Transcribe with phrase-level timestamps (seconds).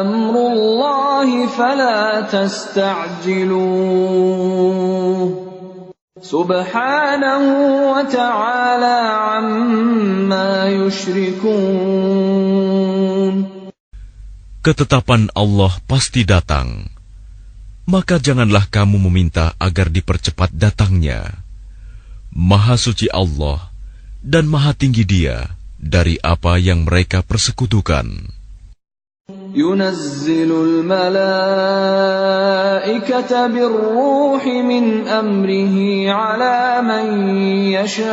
[0.01, 3.61] amrullahi fala tasta'jiluh.
[6.25, 7.53] Subhanahu
[7.93, 8.97] wa ta'ala
[9.45, 12.32] amma yushrikun
[14.66, 16.92] Ketetapan Allah pasti datang.
[17.88, 21.40] Maka janganlah kamu meminta agar dipercepat datangnya.
[22.36, 23.72] Maha suci Allah
[24.20, 25.48] dan maha tinggi Dia
[25.80, 28.36] dari apa yang mereka persekutukan.
[29.56, 30.52] ينزل
[30.88, 31.08] الملائكة
[33.48, 35.76] بالروح من أمره
[36.12, 37.30] على من
[37.76, 38.08] يشاء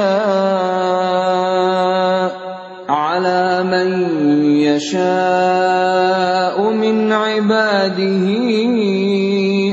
[2.88, 3.88] على من
[4.60, 8.26] يشاء من عباده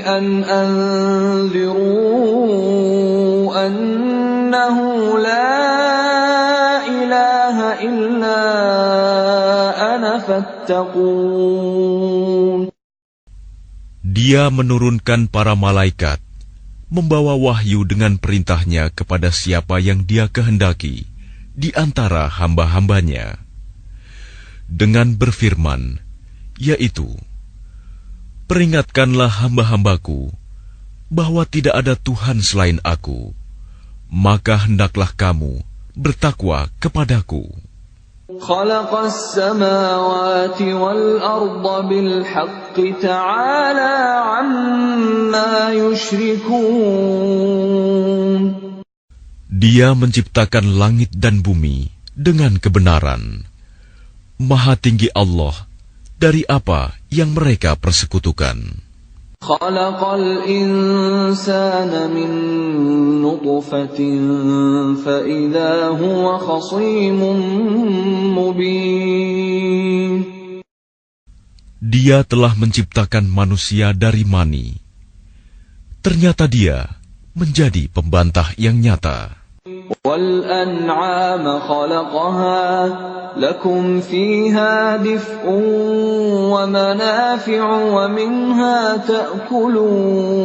[0.08, 1.82] أن أنذروا
[3.68, 4.78] أنه
[5.20, 8.42] لا إله إلا
[9.96, 11.92] أنا فاتقون
[14.12, 16.20] Dia menurunkan para malaikat,
[16.92, 21.08] membawa wahyu dengan perintahnya kepada siapa yang dia kehendaki
[21.56, 23.40] di antara hamba-hambanya.
[24.72, 26.00] Dengan berfirman,
[26.56, 27.20] yaitu,
[28.48, 30.36] Peringatkanlah hamba-hambaku
[31.08, 33.32] bahwa tidak ada Tuhan selain aku,
[34.12, 35.64] maka hendaklah kamu
[35.96, 37.48] bertakwa kepadaku.
[38.40, 47.22] خلق السماوات والأرض بالحق تعالى عما يشركون
[49.57, 53.49] Dia menciptakan langit dan bumi dengan kebenaran.
[54.37, 55.57] Maha tinggi Allah
[56.21, 58.85] dari apa yang mereka persekutukan.
[71.81, 74.77] Dia telah menciptakan manusia dari mani.
[76.05, 76.93] Ternyata dia
[77.33, 79.46] menjadi pembantah yang nyata.
[80.02, 82.66] والأنعام خلقها
[83.38, 85.46] لكم فيها دفء
[86.50, 90.42] ومنافع ومنها تأكلون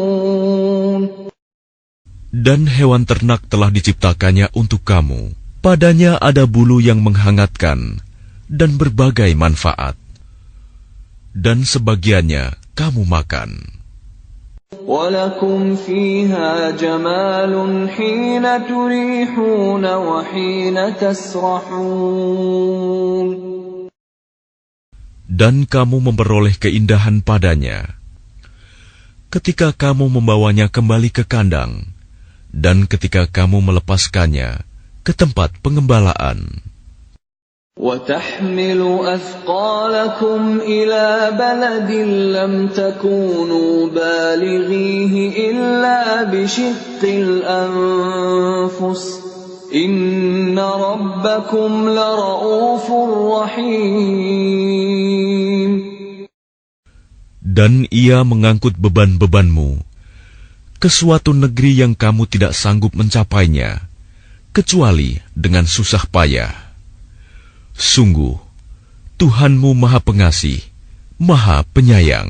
[2.37, 5.33] Dan hewan ternak telah diciptakannya untuk kamu.
[5.65, 8.05] Padanya ada bulu yang menghangatkan
[8.53, 9.97] dan berbagai manfaat.
[11.33, 13.80] Dan sebagiannya kamu makan.
[14.87, 17.53] ولكم فيها جمال
[17.91, 22.27] حين تريحون وحين تسرحون
[25.27, 28.01] Dan kamu memperoleh keindahan padanya.
[29.29, 31.93] Ketika kamu membawanya kembali ke kandang,
[32.57, 34.65] dan ketika kamu melepaskannya
[35.05, 36.65] ke tempat pengembalaan.
[37.87, 41.07] وتحمل أثقالكم إلى
[41.39, 41.91] بلد
[42.35, 45.15] لم تكونوا بالغيه
[45.51, 49.03] إلا بشق الأنفس
[49.75, 52.87] إن ربكم لرؤوف
[53.37, 54.67] رحيم
[57.57, 59.81] Dan ia mengangkut beban-bebanmu
[60.77, 63.81] ke suatu negeri yang kamu tidak sanggup mencapainya,
[64.53, 66.70] kecuali dengan susah payah.
[67.82, 68.38] Sungguh,
[69.18, 70.62] Tuhanmu Maha Pengasih,
[71.18, 72.30] Maha Penyayang.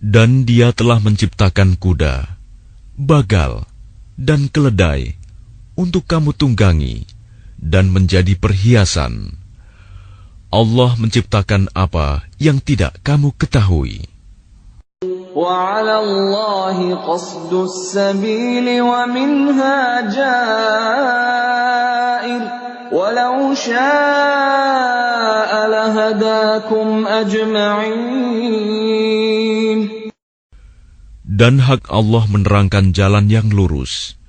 [0.00, 2.32] Dan dia telah menciptakan kuda,
[2.96, 3.68] bagal,
[4.16, 5.20] dan keledai
[5.76, 7.04] untuk kamu tunggangi
[7.60, 9.35] dan menjadi perhiasan.
[10.51, 14.11] Allah menciptakan apa yang tidak kamu ketahui.
[15.31, 21.41] وعلى الله قصد السبيل ومنها جائر
[22.91, 28.51] ولو شاء لهداكم أجمعين
[31.31, 34.19] Dan hak Allah menerangkan jalan yang lurus,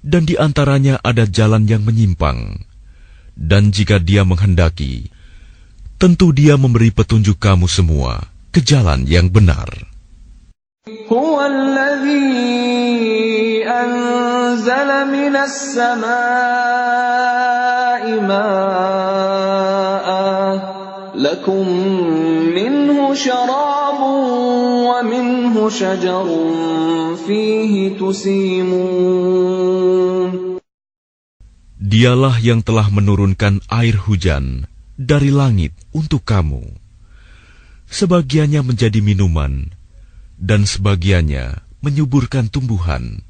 [0.00, 2.62] dan di antaranya ada jalan yang menyimpang.
[3.36, 5.12] Dan jika dia menghendaki,
[5.98, 9.94] tentu dia memberi petunjuk kamu semua ke jalan yang benar.
[10.84, 12.44] هو الذي
[13.64, 16.04] أنزل من السماء
[18.20, 20.08] ماء
[21.16, 21.68] لكم
[22.52, 24.00] منه شراب
[24.84, 26.26] ومنه شجر
[27.26, 29.64] فيه تسيمون
[31.84, 34.68] Dialah yang telah menurunkan air hujan
[34.98, 36.62] dari langit untuk kamu.
[37.90, 39.70] Sebagiannya menjadi minuman,
[40.38, 43.22] dan sebagiannya menyuburkan tumbuhan.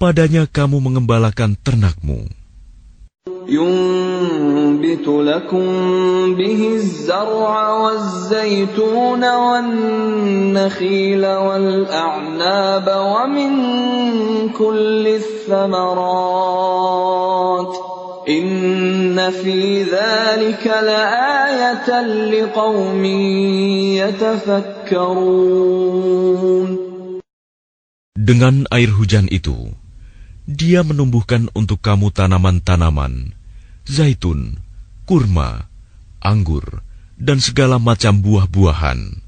[0.00, 2.26] Padanya kamu mengembalakan ternakmu.
[3.48, 5.66] ينبت لكم
[6.34, 13.52] به الزرع والزيتون والنخيل والأعناب ومن
[14.48, 16.34] كل الثمرات
[18.27, 23.15] Inna fi dhalika laayatan liqawmi
[23.95, 26.67] yatafakkarun.
[28.19, 29.71] Dengan air hujan itu,
[30.43, 33.31] dia menumbuhkan untuk kamu tanaman-tanaman,
[33.87, 34.59] zaitun,
[35.07, 35.71] kurma,
[36.19, 36.83] anggur,
[37.15, 39.23] dan segala macam buah-buahan.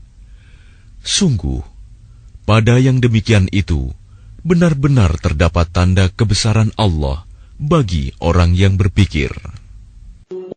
[0.99, 1.63] Sungguh,
[2.43, 3.95] pada yang demikian itu,
[4.43, 7.23] benar-benar terdapat tanda kebesaran Allah–
[7.61, 9.32] bagi orang yang berpikir.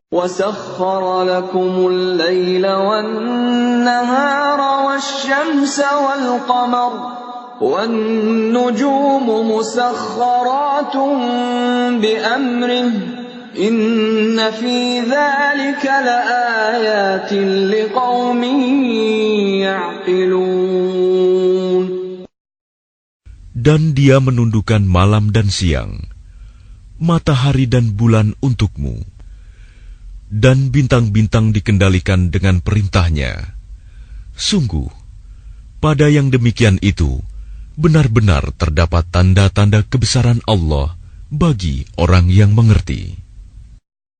[0.09, 6.91] وسخر لكم الليل والنهار والشمس والقمر
[7.61, 10.95] والنجوم مسخرات
[12.01, 12.91] بأمره
[13.59, 17.33] إن في ذلك لآيات
[17.69, 18.43] لقوم
[19.61, 21.19] يعقلون
[23.59, 26.07] Dan dia menundukkan malam dan siang,
[26.99, 28.99] matahari dan bulan untukmu,
[30.29, 33.55] dan bintang-bintang dikendalikan dengan perintahnya.
[34.35, 34.87] Sungguh,
[35.79, 37.23] pada yang demikian itu,
[37.79, 40.99] benar-benar terdapat tanda-tanda kebesaran Allah
[41.31, 43.29] bagi orang yang mengerti.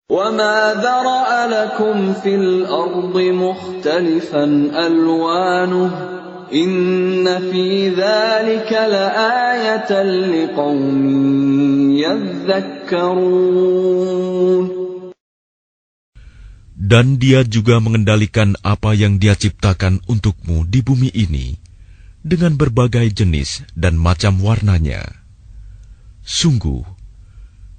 [0.10, 4.46] وما ذرأ لكم في الأرض مختلفا
[4.88, 5.92] ألوانه
[6.55, 8.87] Inna fi dhalika.
[16.79, 21.59] Dan dia juga mengendalikan apa yang dia ciptakan untukmu di bumi ini
[22.23, 25.03] dengan berbagai jenis dan macam warnanya.
[26.23, 26.87] Sungguh,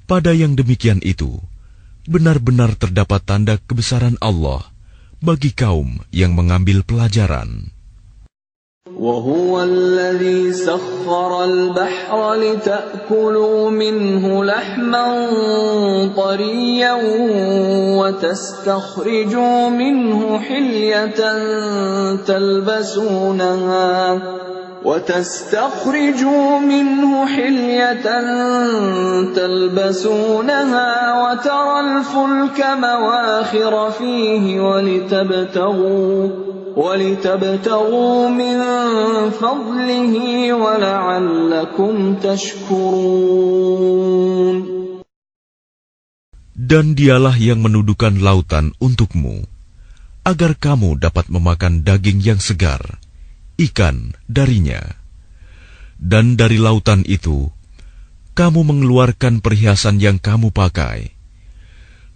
[0.04, 1.40] pada yang demikian itu,
[2.12, 4.68] benar-benar terdapat tanda kebesaran Allah
[5.24, 7.75] bagi kaum yang mengambil pelajaran.
[9.00, 15.28] وهو الذي سخر البحر لتأكلوا منه لحما
[16.18, 16.98] طريا
[18.00, 21.16] وتستخرجوا منه حلية
[22.28, 24.22] تلبسونها.
[24.85, 28.07] وتستخرجوا منه حلية
[29.37, 30.91] تلبسونها
[31.23, 36.29] وترى الفلك مواخر فيه ولتبتغوا
[36.77, 38.57] ولتبتغوا من
[39.31, 40.15] فضله
[40.53, 43.61] ولعلكم تشكرون
[46.71, 49.43] Dan dialah yang menuduhkan lautan untukmu,
[50.23, 52.79] agar kamu dapat memakan daging yang segar,
[53.60, 54.82] ikan darinya.
[55.96, 57.52] Dan dari lautan itu,
[58.36, 61.16] kamu mengeluarkan perhiasan yang kamu pakai.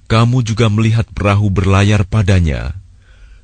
[0.10, 2.76] Kamu juga melihat perahu berlayar padanya,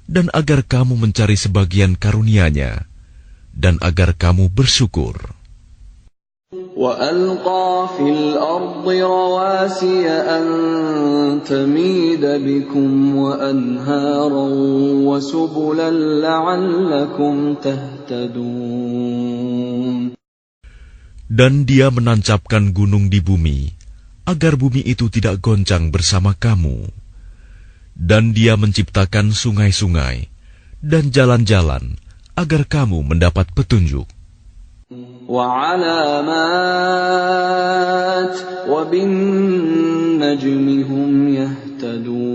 [0.09, 2.89] dan agar kamu mencari sebagian karunia-Nya,
[3.53, 5.34] dan agar kamu bersyukur.
[6.54, 10.44] وألقى في الأرض رواسي أن
[11.46, 14.46] تميد بكم وأنهارا
[15.06, 15.90] وسبلا
[16.26, 18.90] لعلكم تهتدون
[21.30, 23.70] Dan dia menancapkan gunung di bumi,
[24.26, 26.90] agar bumi itu tidak goncang bersama kamu.
[27.94, 30.26] Dan dia menciptakan sungai-sungai
[30.82, 31.94] dan jalan-jalan,
[32.34, 34.10] agar kamu mendapat petunjuk.
[35.28, 36.76] وعلامات
[38.68, 42.30] وبالنجم هم يهتدون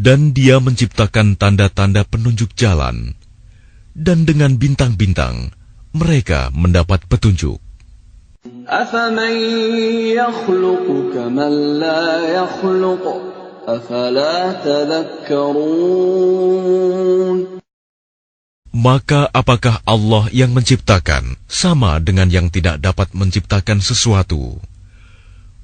[0.00, 3.12] Dan dia menciptakan tanda-tanda penunjuk jalan,
[3.92, 5.52] dan dengan bintang-bintang
[5.92, 7.60] mereka mendapat petunjuk.
[8.70, 9.36] أفمن
[10.16, 13.04] يخلق كمن لا يخلق
[13.68, 16.00] أفلا تذكرون
[18.74, 24.62] Maka apakah Allah yang menciptakan sama dengan yang tidak dapat menciptakan sesuatu?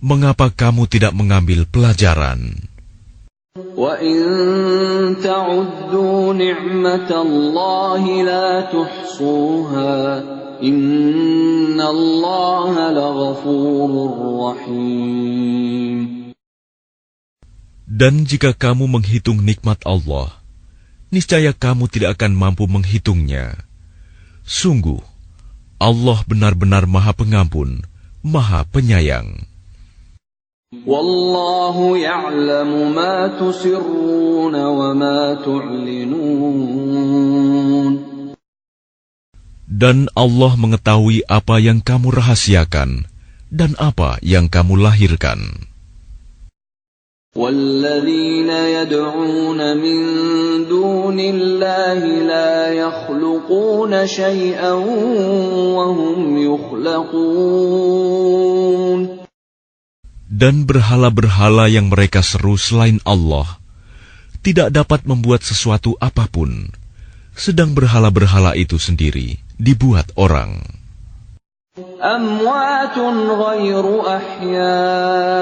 [0.03, 2.67] Mengapa kamu tidak mengambil pelajaran?
[3.57, 4.21] وإن
[5.25, 9.97] تعدوا نعمة الله لا تحصوها
[10.61, 13.91] إن الله لغفور
[14.45, 15.99] رحيم
[17.87, 20.37] Dan jika kamu menghitung nikmat Allah,
[21.12, 23.68] niscaya kamu tidak akan mampu menghitungnya.
[24.48, 25.04] Sungguh,
[25.78, 27.84] Allah benar-benar Maha Pengampun,
[28.26, 29.46] Maha Penyayang.
[30.72, 36.82] Wallahu ya'lamu ma tusirruna wa ma tu'linun.
[39.68, 43.04] Dan Allah mengetahui apa yang kamu rahasiakan
[43.52, 45.71] dan apa yang kamu lahirkan.
[47.37, 50.01] والذين يدعون من
[50.65, 54.73] دون الله لا يخلقون شيئا
[55.77, 57.77] وهم يخلقون
[60.37, 63.57] Dan berhala-berhala yang mereka seru selain Allah
[64.45, 66.69] tidak dapat membuat sesuatu apapun,
[67.33, 70.61] sedang berhala-berhala itu sendiri dibuat orang.
[72.01, 72.97] أموات
[73.37, 73.85] غير
[74.17, 75.37] أحياء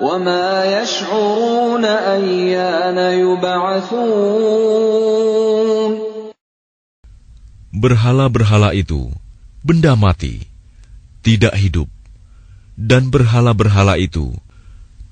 [0.00, 4.46] وما يشعرون أيان يبعثون
[7.76, 9.12] Berhala-berhala itu
[9.60, 10.48] benda mati,
[11.20, 11.92] tidak hidup,
[12.72, 14.32] dan berhala-berhala itu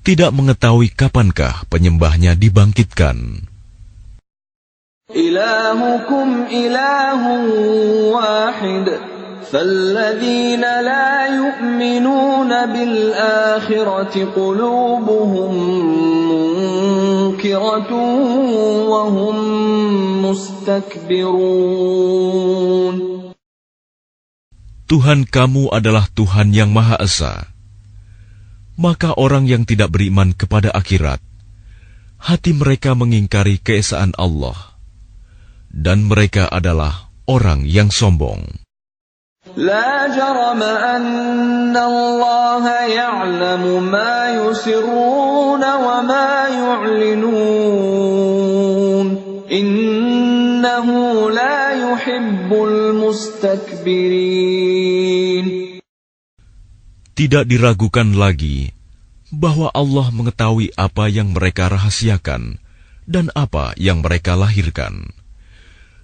[0.01, 3.45] tidak mengetahui kapankah penyembahnya dibangkitkan.
[5.05, 7.21] إلهكم إله
[8.09, 8.85] واحد
[9.51, 15.51] فالذين لا يؤمنون بالآخرة قلوبهم
[16.31, 17.91] منكرة
[18.89, 19.35] وهم
[20.25, 21.65] مستكبرون
[24.85, 27.49] Tuhan kamu adalah Tuhan yang Maha Esa.
[28.77, 31.17] Maka orang yang tidak beriman kepada akhirat,
[32.21, 34.77] hati mereka mengingkari keesaan Allah,
[35.73, 38.45] dan mereka adalah orang yang sombong.
[39.55, 47.45] لا جرم أن الله يعلم ما يسرون وما يعلنون
[49.47, 50.87] إنه
[51.31, 53.85] لا يحب المستكبرين
[57.15, 58.75] Tidak diragukan lagi
[59.31, 62.59] bahwa Allah mengetahui apa yang mereka rahasiakan
[63.07, 65.15] dan apa yang mereka lahirkan.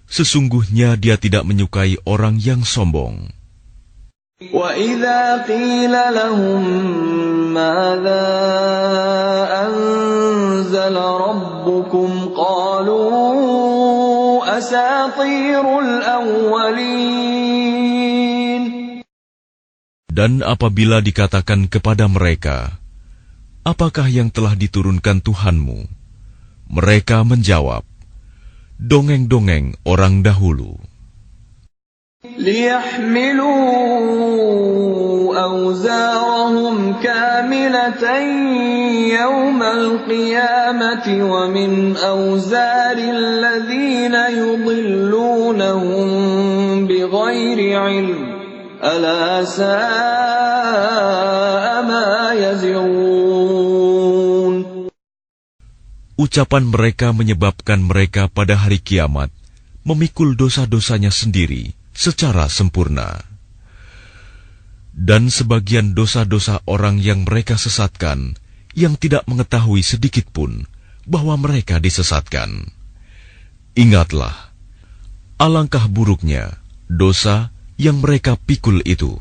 [0.07, 3.34] Sesungguhnya Dia tidak menyukai orang yang sombong.
[4.49, 6.61] وإذا قيل لهم
[7.53, 8.27] ماذا
[9.69, 13.21] أنزل ربكم قالوا
[14.57, 17.21] أساطير الأولين
[20.11, 22.83] Dan apabila dikatakan kepada mereka,
[23.63, 25.87] "Apakah yang telah diturunkan Tuhanmu?"
[26.67, 27.87] Mereka menjawab,
[28.75, 30.75] "Dongeng-dongeng orang dahulu."
[32.41, 33.49] ليحملوا
[35.43, 38.03] أوزارهم كاملة
[39.21, 46.09] يوم القيامة ومن أوزار الذين يضلونهم
[46.87, 48.21] بغير علم
[48.83, 49.65] ألا ساء
[51.89, 53.01] ما يزرون
[56.21, 59.33] Ucapan mereka menyebabkan mereka pada hari kiamat
[59.81, 63.24] memikul dosa-dosanya sendiri secara sempurna.
[64.92, 68.36] Dan sebagian dosa-dosa orang yang mereka sesatkan,
[68.76, 70.68] yang tidak mengetahui sedikit pun
[71.08, 72.68] bahwa mereka disesatkan.
[73.76, 74.52] Ingatlah,
[75.36, 79.20] alangkah buruknya dosa yang mereka pikul itu.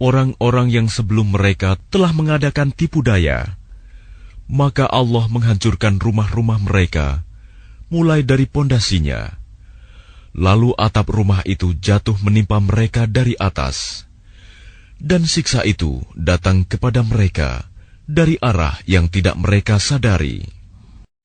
[0.00, 3.60] orang-orang yang sebelum mereka telah mengadakan tipu daya,
[4.50, 7.22] maka Allah menghancurkan rumah-rumah mereka,
[7.92, 9.38] mulai dari pondasinya.
[10.34, 14.08] Lalu atap rumah itu jatuh menimpa mereka dari atas,
[14.98, 17.70] dan siksa itu datang kepada mereka
[18.10, 20.59] dari arah yang tidak mereka sadari.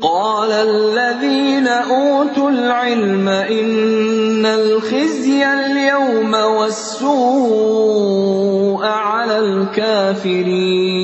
[0.00, 7.88] قال الذين أوتوا العلم إن الخزي اليوم والسوء
[8.86, 10.98] على الكافرين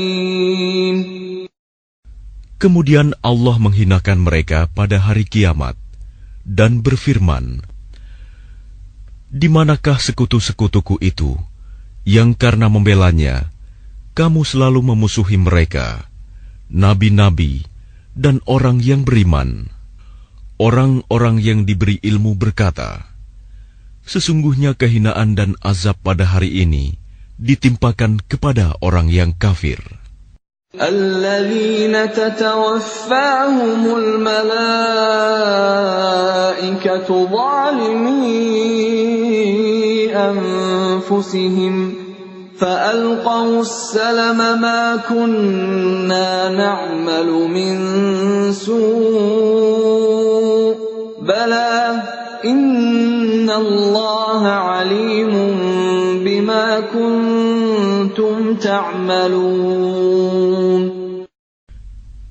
[2.54, 5.76] Kemudian Allah menghinakan mereka pada hari kiamat
[6.48, 7.60] dan berfirman,
[9.28, 11.36] Di manakah sekutu-sekutuku itu
[12.08, 13.52] yang karena membelanya
[14.16, 16.08] kamu selalu memusuhi mereka,
[16.72, 17.67] nabi-nabi
[18.18, 19.68] dan orang yang beriman?
[20.54, 23.10] Orang-orang yang diberi ilmu berkata,
[24.04, 26.94] Sesungguhnya kehinaan dan azab pada hari ini
[27.40, 29.80] ditimpakan kepada orang yang kafir.
[30.74, 34.28] الذين تتوفاهم الملائكة
[37.30, 38.34] ظالمي
[40.10, 41.97] أنفسهم
[42.58, 47.76] فألقوا السلم ما كنا نعمل من
[48.52, 50.04] سوء
[51.22, 52.02] بلى
[52.44, 55.32] إن الله عليم
[56.24, 60.14] بما كنتم تعملون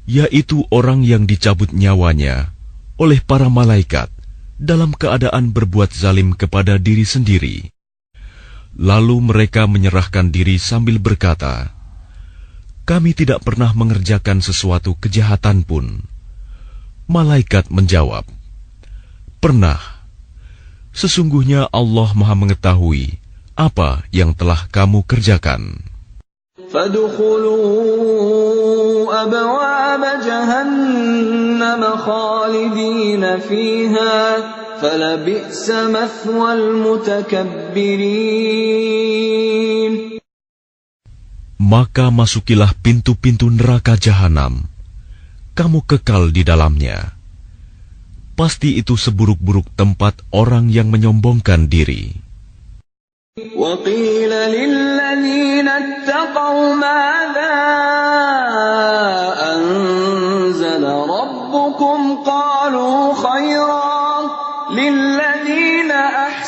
[0.04, 2.54] yaitu orang yang dicabut nyawanya
[3.02, 4.14] oleh para malaikat
[4.62, 7.74] dalam keadaan berbuat zalim kepada diri sendiri.
[8.78, 11.70] Lalu mereka menyerahkan diri sambil berkata,
[12.90, 16.02] "Kami tidak pernah mengerjakan sesuatu kejahatan pun."
[17.06, 18.26] Malaikat menjawab,
[19.38, 19.78] "Pernah.
[20.90, 23.22] Sesungguhnya Allah Maha Mengetahui
[23.54, 25.94] apa yang telah kamu kerjakan."
[26.74, 27.54] فادخلوا
[29.24, 34.57] أبواب جهنم خالدين فيها فلبئس مثوى المتكبرين
[41.59, 44.71] Maka masukilah pintu-pintu neraka jahanam.
[45.59, 47.19] Kamu kekal di dalamnya.
[48.39, 52.15] Pasti itu seburuk-buruk tempat orang yang menyombongkan diri.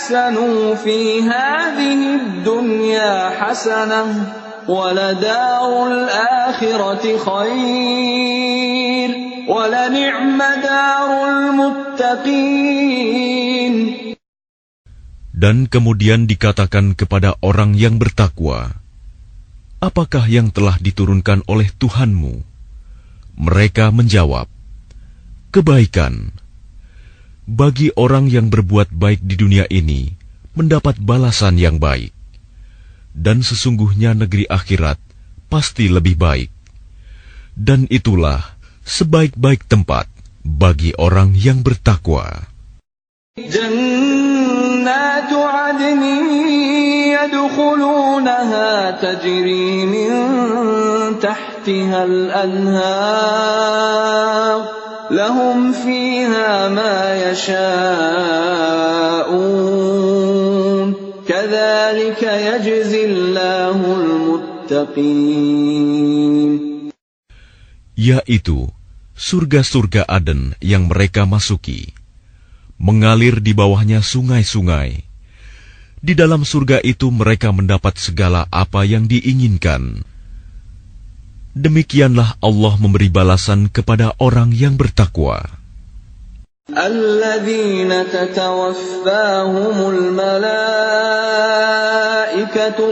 [0.09, 4.33] أحسنوا في هذه الدنيا حسنة
[4.67, 9.09] ولدار الآخرة خير
[9.45, 12.95] ولنعم دار المتقين
[15.35, 18.81] Dan kemudian dikatakan kepada orang yang bertakwa,
[19.83, 22.41] "Apakah yang telah diturunkan oleh Tuhanmu?"
[23.37, 24.47] Mereka menjawab,
[25.51, 26.38] "Kebaikan."
[27.49, 30.09] Bagi orang yang berbuat baik di dunia ini,
[30.57, 32.09] mendapat balasan yang baik,
[33.13, 34.97] dan sesungguhnya negeri akhirat
[35.45, 36.49] pasti lebih baik,
[37.53, 38.41] dan itulah
[38.81, 40.09] sebaik-baik tempat
[40.41, 42.49] bagi orang yang bertakwa.
[43.35, 46.03] جنات عدن
[47.11, 50.09] يدخلونها تجري من
[51.19, 53.35] تحتها الأنهار
[55.11, 58.65] لهم فيها ما يشاءون
[61.27, 65.65] كذلك يجزي الله المتقين
[67.95, 68.69] yaitu
[69.15, 71.95] surga-surga Aden yang mereka masuki.
[72.75, 75.07] Mengalir di bawahnya sungai-sungai.
[76.03, 80.03] Di dalam surga itu mereka mendapat segala apa yang diinginkan.
[81.59, 85.65] Demikianlah Allah memberi balasan kepada orang yang bertakwa.
[86.65, 91.19] الذين تتوفاهم الملائكة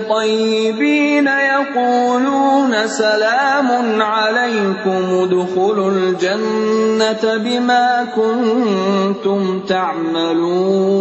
[0.10, 10.93] طيبين يقولون سلام عليكم ادخلوا الجنة بما كنتم تعملون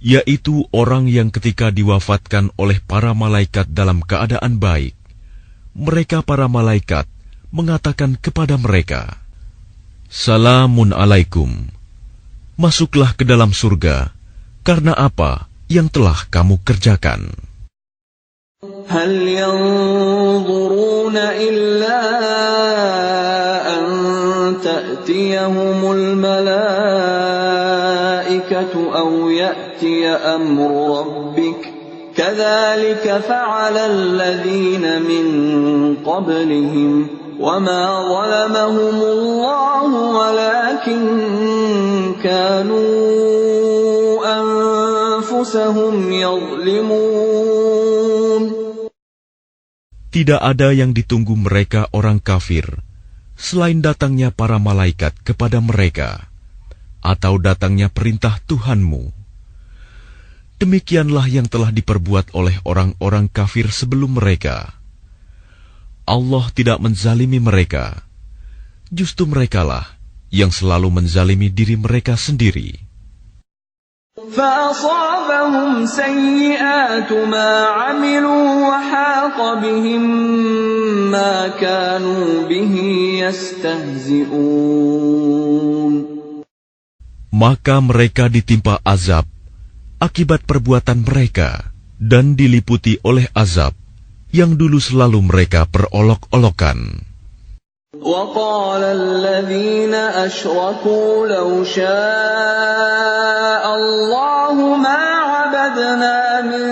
[0.00, 4.96] Yaitu orang yang ketika diwafatkan oleh para malaikat dalam keadaan baik,
[5.76, 7.06] mereka para malaikat
[7.50, 9.18] mengatakan kepada mereka,
[10.10, 11.70] Salamun alaikum.
[12.58, 14.12] Masuklah ke dalam surga
[14.66, 17.30] karena apa yang telah kamu kerjakan.
[18.88, 22.00] هل ينظرون إلا
[23.78, 23.86] أن
[24.60, 26.52] تأتيهم الملائكة
[28.98, 31.13] أو يأتي أمر ربك
[32.24, 35.26] كذلك فعل الذين من
[36.04, 37.06] قبلهم
[37.40, 41.02] وما ظلمهم الله ولكن
[42.22, 42.90] كانوا
[44.20, 47.40] أنفسهم يظلمون
[50.10, 52.82] Tidak ada yang ditunggu mereka orang kafir
[53.38, 56.26] selain datangnya para malaikat kepada mereka
[57.00, 59.14] atau datangnya perintah Tuhanmu.
[60.60, 64.76] Demikianlah yang telah diperbuat oleh orang-orang kafir sebelum mereka.
[66.04, 68.04] Allah tidak menzalimi mereka.
[68.92, 69.88] Justru merekalah
[70.28, 72.90] yang selalu menzalimi diri mereka sendiri.
[74.20, 80.02] فأصابهم سيئات ما عملوا وحاق بهم
[81.10, 82.74] ما كانوا به
[83.24, 84.70] يستهزئون
[87.30, 89.24] Maka mereka ditimpa azab
[90.00, 91.68] akibat perbuatan mereka
[92.00, 93.76] dan diliputi oleh azab
[94.32, 97.10] yang dulu selalu mereka perolok-olokan.
[97.90, 106.66] وقال الذين أشركوا لو شاء الله ما عبدنا من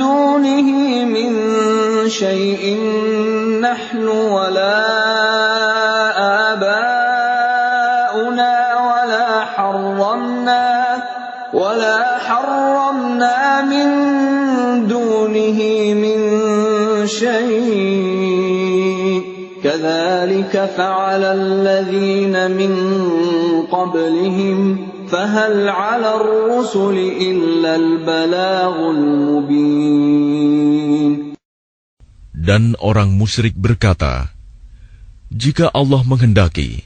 [0.00, 0.68] دونه
[1.04, 1.32] من
[2.08, 2.64] شيء
[3.60, 5.01] نحن ولا
[13.70, 13.88] من
[14.88, 15.58] دونه
[15.94, 16.18] من
[17.06, 18.58] شيء
[19.64, 22.72] كذلك فعل الذين من
[23.66, 24.58] قبلهم
[25.08, 30.38] فهل على الرسل إلا البلاغ المبين
[32.38, 34.32] Dan orang musyrik berkata,
[35.28, 36.80] Jika Allah menghendaki,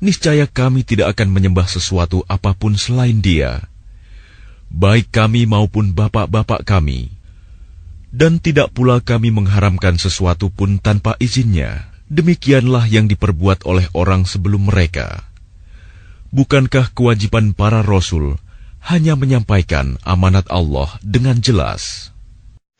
[0.00, 3.68] niscaya kami tidak akan menyembah sesuatu apapun selain dia,
[4.73, 7.13] baik kami maupun bapak-bapak kami,
[8.13, 11.89] dan tidak pula kami mengharamkan sesuatu pun tanpa izinnya.
[12.13, 15.25] Demikianlah yang diperbuat oleh orang sebelum mereka.
[16.29, 18.37] Bukankah kewajiban para rasul
[18.85, 22.12] hanya menyampaikan amanat Allah dengan jelas?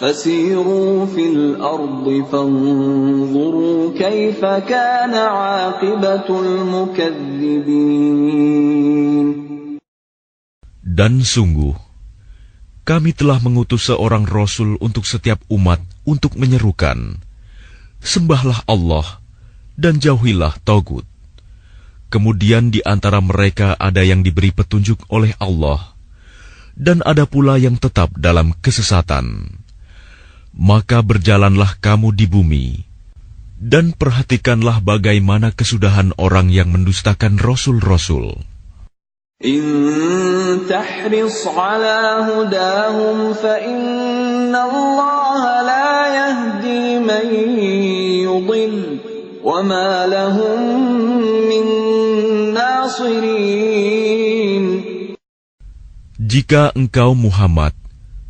[0.00, 7.94] فسيروا في الأرض فانظروا كيف كان عاقبة المكذبين
[10.94, 11.74] Dan sungguh,
[12.86, 17.18] kami telah mengutus seorang Rasul untuk setiap umat untuk menyerukan,
[17.98, 19.18] Sembahlah Allah
[19.74, 21.02] dan jauhilah Togut.
[22.14, 25.98] Kemudian di antara mereka ada yang diberi petunjuk oleh Allah,
[26.78, 29.63] dan ada pula yang tetap dalam kesesatan
[30.54, 32.66] maka berjalanlah kamu di bumi,
[33.58, 38.38] dan perhatikanlah bagaimana kesudahan orang yang mendustakan rasul-rasul.
[56.24, 57.83] Jika engkau Muhammad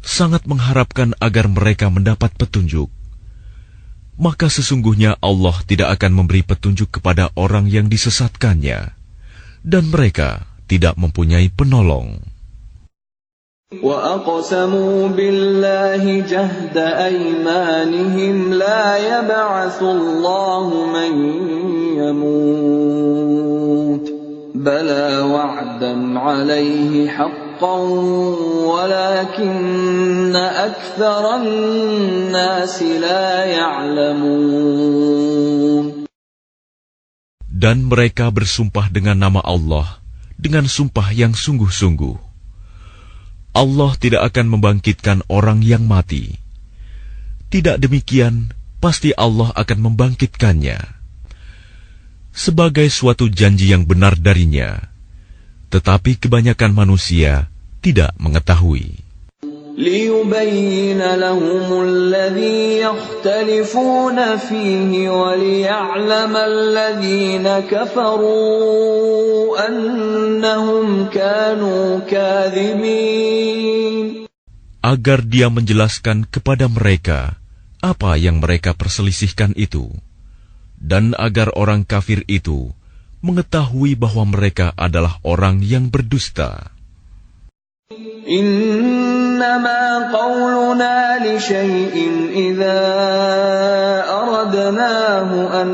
[0.04, 2.88] sangat mengharapkan agar mereka mendapat petunjuk,
[4.20, 8.92] maka sesungguhnya Allah tidak akan memberi petunjuk kepada orang yang disesatkannya,
[9.64, 12.20] dan mereka tidak mempunyai penolong.
[13.70, 21.12] وأقسموا بالله جهد أيمانهم لا يبعث الله من
[22.02, 24.06] يموت
[24.58, 27.43] بلى وعدا عليه حقا
[28.70, 34.80] ولكن أكثر الناس لا يعلمون
[37.60, 40.00] Dan mereka bersumpah dengan nama Allah
[40.40, 42.16] dengan sumpah yang sungguh-sungguh.
[43.52, 46.40] Allah tidak akan membangkitkan orang yang mati.
[47.52, 51.00] Tidak demikian, pasti Allah akan membangkitkannya
[52.32, 54.80] sebagai suatu janji yang benar darinya.
[55.68, 57.52] Tetapi kebanyakan manusia
[57.84, 59.10] tidak mengetahui.
[59.80, 69.00] ليبين لهم الذي يختلفون فيه وليعلم الذين كفروا
[69.68, 73.40] أنهم كانوا كاذبين
[74.80, 77.40] agar dia menjelaskan kepada mereka
[77.80, 79.92] apa yang mereka perselisihkan itu,
[80.80, 82.76] dan agar orang kafir itu
[83.24, 86.73] mengetahui bahwa mereka adalah orang yang berdusta.
[88.30, 91.96] إنما قولنا لشيء
[92.38, 92.82] إذا
[94.06, 95.30] أردناه
[95.62, 95.70] أن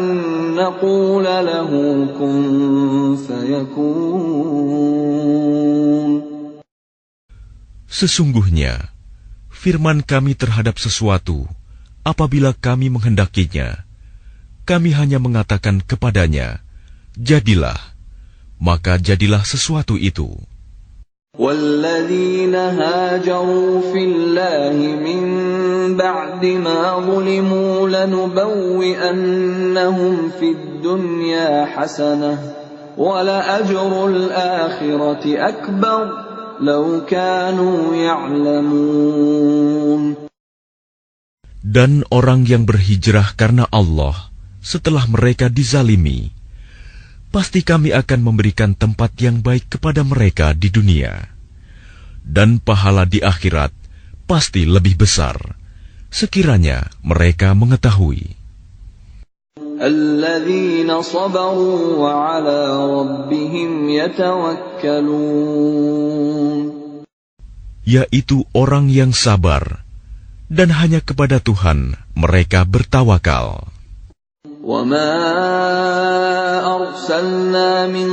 [0.55, 1.71] نقول له
[2.15, 4.55] كن فيكون
[7.95, 8.91] Sesungguhnya,
[9.51, 11.47] firman kami terhadap sesuatu,
[12.03, 13.87] apabila kami menghendakinya,
[14.67, 16.59] kami hanya mengatakan kepadanya,
[17.15, 17.79] "Jadilah,"
[18.59, 20.35] maka jadilah sesuatu itu.
[21.39, 25.23] والذين هاجروا في الله من
[25.97, 29.33] بعد ما ظلموا لنبوئنهم
[30.39, 32.53] في الدنيا حسنة
[32.97, 36.11] ولأجر الآخرة أكبر
[36.61, 39.35] لو كانوا يعلمون
[41.65, 44.31] Dan orang yang berhijrah karena Allah
[44.63, 46.31] setelah mereka dizalimi,
[47.35, 51.28] pasti kami akan memberikan tempat yang baik kepada mereka di dunia.
[52.26, 53.74] Dan pahala di akhirat
[54.30, 55.34] pasti lebih besar,
[56.10, 58.38] sekiranya mereka mengetahui.
[67.88, 69.82] Yaitu orang yang sabar,
[70.52, 73.69] dan hanya kepada Tuhan mereka bertawakal.
[74.65, 75.13] وما
[76.75, 78.09] أرسلنا من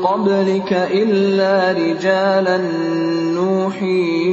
[0.00, 2.58] قبلك إلا رجالا
[3.36, 4.32] نوحي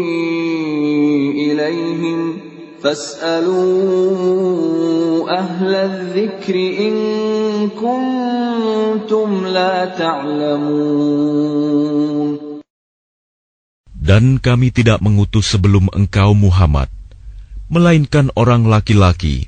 [1.51, 2.39] إليهم
[2.79, 3.61] فاسألوا
[5.39, 6.95] أهل الذكر إن
[7.75, 11.51] كنتم لا تعلمون
[14.01, 16.91] Dan kami tidak mengutus sebelum engkau Muhammad,
[17.71, 19.47] melainkan orang laki-laki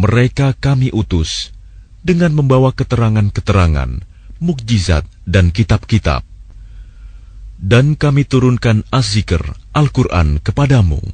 [0.00, 1.52] mereka kami utus
[2.00, 4.00] dengan membawa keterangan-keterangan,
[4.40, 6.24] mukjizat, dan kitab-kitab.
[7.60, 9.44] Dan kami turunkan az-zikr,
[9.76, 11.04] Al-Quran kepadamu,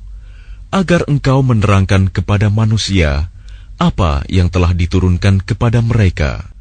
[0.71, 3.35] agar engkau menerangkan kepada manusia
[3.83, 6.55] apa yang telah diturunkan kepada mereka,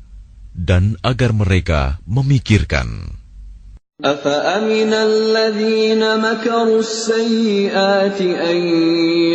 [0.57, 3.21] dan agar mereka memikirkan.
[4.00, 8.56] أفأمن الذين مكروا السيئات أن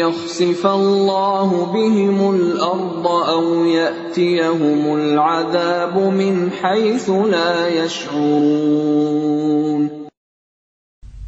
[0.02, 9.06] يخسف الله بهم الأرض أو يأتيهم العذاب من حيث لا يشعرون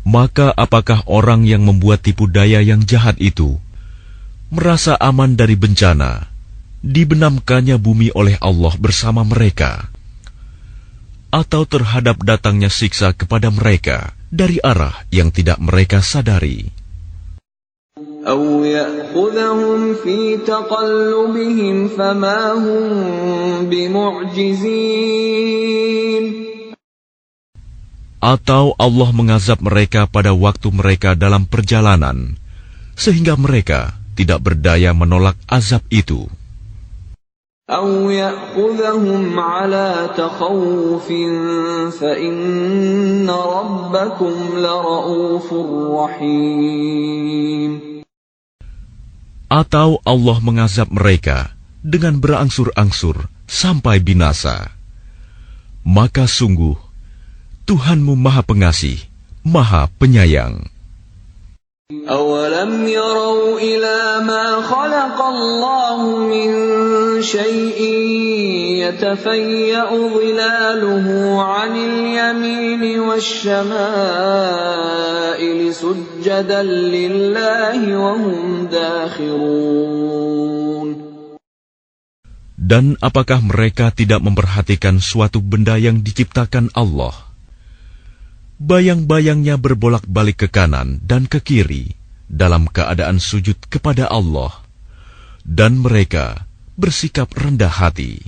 [0.08, 3.60] Maka apakah orang yang membuat tipu daya yang jahat itu
[4.50, 6.32] merasa aman dari bencana,
[6.80, 9.91] dibenamkannya bumi oleh Allah bersama mereka,
[11.33, 16.69] atau terhadap datangnya siksa kepada mereka dari arah yang tidak mereka sadari.
[28.23, 32.39] Atau Allah mengazab mereka pada waktu mereka dalam perjalanan,
[32.95, 36.31] sehingga mereka tidak berdaya menolak azab itu.
[37.72, 41.08] أو يأخذهم على تخوف
[42.00, 45.48] فإن ربكم لرؤوف
[46.00, 47.72] رحيم
[49.48, 54.72] Atau Allah mengazab mereka dengan berangsur-angsur sampai binasa.
[55.88, 56.76] Maka sungguh,
[57.64, 59.00] Tuhanmu Maha Pengasih,
[59.48, 60.68] Maha Penyayang.
[62.10, 66.52] أولم يروا إلى ما خلق الله من
[67.24, 67.80] شيء
[68.84, 71.08] يتفيأ ظلاله
[71.44, 73.60] عن اليمين والشمائل
[75.74, 80.28] سجدا لله وهم داخرون
[82.68, 87.16] Dan apakah mereka tidak memperhatikan suatu benda yang diciptakan Allah?
[88.63, 91.99] Bayang-bayangnya berbolak-balik ke kanan dan ke kiri
[92.31, 94.55] dalam keadaan sujud kepada Allah,
[95.43, 96.47] dan mereka
[96.79, 98.23] bersikap rendah hati.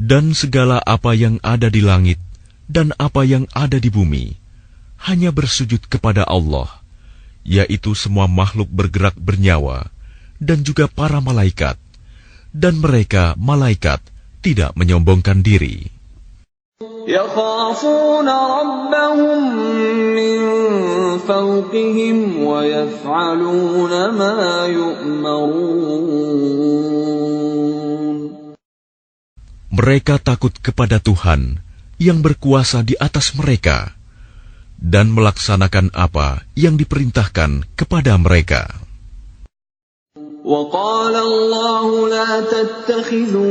[0.00, 2.18] Dan segala apa yang ada di langit
[2.70, 4.34] dan apa yang ada di bumi
[5.06, 6.68] hanya bersujud kepada Allah,
[7.42, 9.88] yaitu semua makhluk bergerak bernyawa
[10.40, 11.76] dan juga para malaikat,
[12.50, 14.00] dan mereka malaikat
[14.40, 15.99] tidak menyombongkan diri.
[29.70, 31.64] Mereka takut kepada Tuhan
[31.96, 33.96] yang berkuasa di atas mereka
[34.76, 38.89] dan melaksanakan apa yang diperintahkan kepada mereka.
[40.44, 43.44] وقال الله لا تتخذوا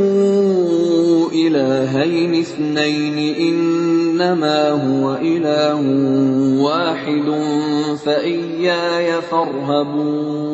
[1.29, 5.81] إلهين اثنين إنما هو إله
[6.57, 7.27] واحد
[8.01, 10.49] فإياي فارهبون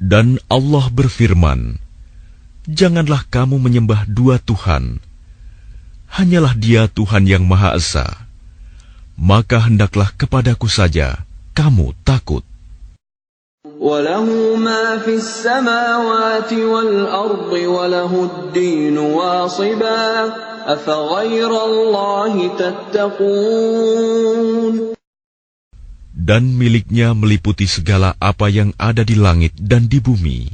[0.00, 1.78] Dan Allah berfirman,
[2.66, 4.98] Janganlah kamu menyembah dua Tuhan,
[6.10, 8.26] hanyalah dia Tuhan yang Maha Esa.
[9.14, 11.22] Maka hendaklah kepadaku saja
[11.54, 12.49] kamu takut.
[13.85, 20.05] وله ما في السماوات والأرض وله الدين واصبا
[20.65, 24.15] أفغير الله تتقون
[26.25, 30.49] Dan miliknya meliputi segala apa yang ada di langit dan di bumi.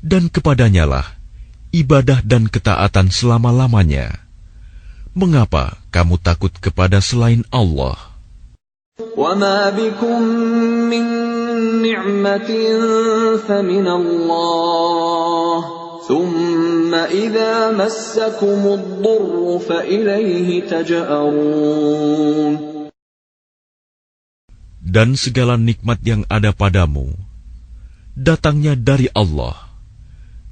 [0.00, 1.04] Dan kepadanyalah
[1.68, 4.24] ibadah dan ketaatan selama-lamanya.
[5.12, 8.00] Mengapa kamu takut kepada selain Allah?
[9.20, 10.22] وما بكم
[10.92, 11.04] من
[11.82, 12.50] نعمة
[13.48, 15.56] فمن الله
[16.08, 22.54] ثم إذا مسكم الضر فإليه تجأرون
[24.90, 27.14] Dan segala nikmat yang ada padamu,
[28.18, 29.54] datangnya dari Allah.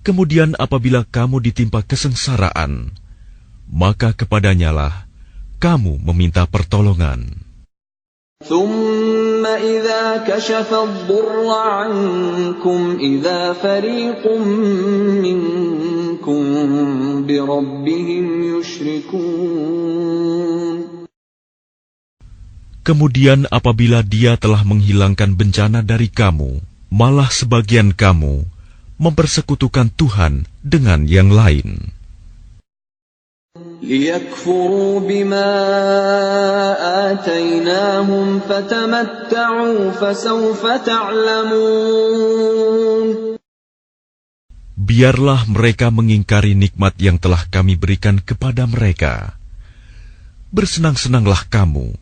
[0.06, 2.94] Kemudian apabila kamu ditimpa kesengsaraan,
[3.66, 5.10] maka kepadanyalah
[5.58, 7.48] kamu meminta pertolongan.
[8.48, 14.22] ثم إذا كشف الضر عنكم إذا فريق
[15.26, 16.42] منكم
[17.26, 19.98] بربهم يشركون
[22.88, 28.48] Kemudian apabila dia telah menghilangkan bencana dari kamu, malah sebagian kamu
[28.96, 31.92] mempersekutukan Tuhan dengan yang lain.
[33.82, 35.50] ليكفروا بما
[37.10, 42.18] آتيناهم فتمتعوا فسوف تعلمون
[44.88, 49.36] Biarlah mereka mengingkari nikmat yang telah kami berikan kepada mereka.
[50.48, 51.92] Bersenang-senanglah kamu.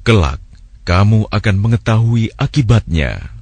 [0.00, 0.40] Kelak,
[0.88, 3.36] kamu akan mengetahui akibatnya.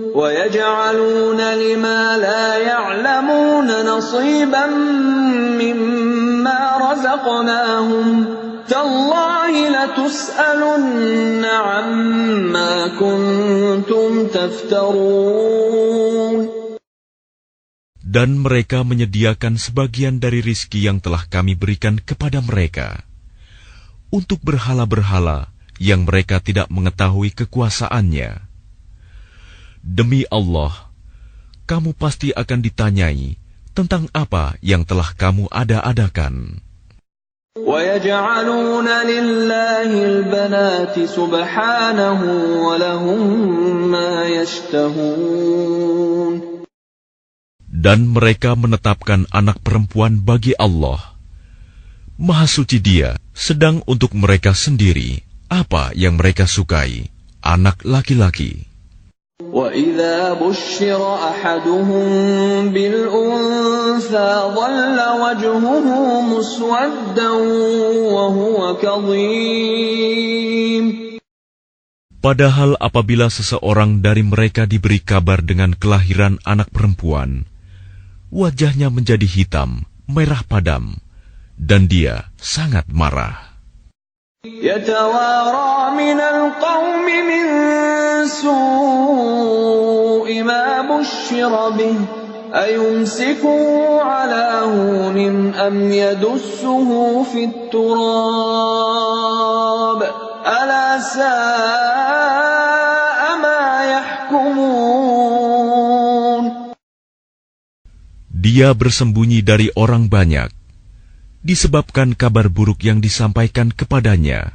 [0.00, 4.66] ويجعلون لما لا يعلمون نصيبا
[5.60, 8.08] مما رزقناهم
[8.68, 15.82] تالله لتسألن عما كنتم تفترون
[18.12, 23.04] Dan mereka menyediakan sebagian dari rizki yang telah kami berikan kepada mereka
[24.08, 28.45] untuk berhala-berhala yang mereka tidak mengetahui kekuasaannya.
[29.86, 30.92] Demi Allah,
[31.66, 33.36] kamu pasti akan ditanyai
[33.72, 36.62] tentang apa yang telah kamu ada-adakan.
[37.52, 42.20] ويجعلون لله البنات سبحانه
[42.64, 43.20] ولهم
[43.92, 45.82] ما يشتهون
[47.68, 51.12] Dan mereka menetapkan anak perempuan bagi Allah.
[52.16, 57.10] Maha suci dia, sedang untuk mereka sendiri, apa yang mereka sukai,
[57.44, 58.70] anak laki-laki.
[59.56, 62.06] وإذا بشر أحدهم
[62.72, 65.86] بالأنثى ظل وجهه
[66.24, 67.30] مسودا
[68.16, 70.04] وهو كظيم
[72.22, 77.50] Padahal apabila seseorang dari mereka diberi kabar dengan kelahiran anak perempuan,
[78.30, 81.02] wajahnya menjadi hitam, merah padam,
[81.58, 83.45] dan dia sangat marah.
[84.46, 87.46] يتوارى من القوم من
[88.26, 89.62] سوء
[90.42, 91.94] ما بشر به
[92.50, 98.30] أيمسكه على هون أم يدسه في التراب
[100.42, 102.00] ألا ساء
[103.38, 103.62] ما
[103.94, 104.82] يحكمون
[108.42, 110.50] Dia bersembunyi dari orang banyak,
[111.47, 114.51] disebabkan kabar buruk yang disampaikan kepadanya.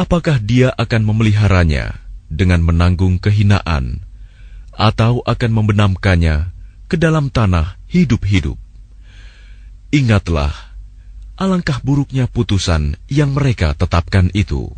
[0.00, 2.00] Apakah dia akan memeliharanya
[2.32, 4.00] dengan menanggung kehinaan,
[4.72, 6.56] atau akan membenamkannya
[6.88, 8.56] ke dalam tanah hidup-hidup?
[9.92, 10.56] Ingatlah,
[11.36, 14.72] alangkah buruknya putusan yang mereka tetapkan itu.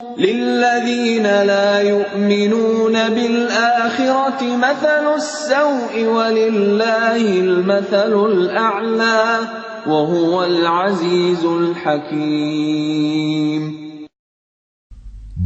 [0.00, 9.48] للذين لا يؤمنون بالآخرة مثل السوء ولله المثل الأعلى
[9.86, 12.80] وهو العزيز الحكيم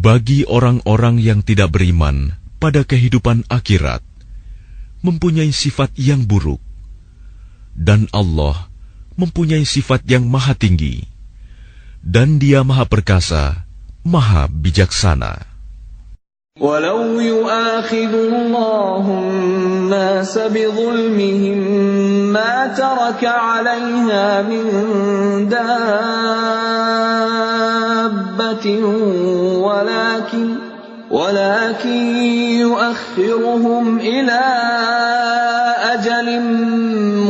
[0.05, 4.05] Bagi orang-orang yang tidak beriman pada kehidupan akhirat,
[5.01, 6.61] mempunyai sifat yang buruk,
[7.73, 8.69] Dan Allah
[9.17, 11.09] mempunyai sifat yang maha tinggi.
[12.05, 13.65] Dan dia maha perkasa,
[14.06, 15.50] maha bijaksana.
[16.60, 21.58] ولو يؤاخذ الله الناس بظلمهم
[22.34, 24.66] ما ترك عليها من
[25.50, 25.90] دابة
[29.64, 30.56] ولكن
[31.12, 32.16] ولكن
[32.60, 34.42] يؤخرهم إلى
[35.94, 36.42] أجل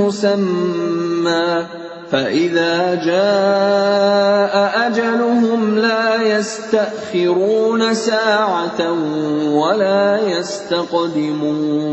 [0.02, 1.79] مسمى
[2.15, 4.55] فإذا جاء
[4.87, 8.81] أجلهم لا يستأخرون ساعة
[9.51, 11.85] ولا يستقدمون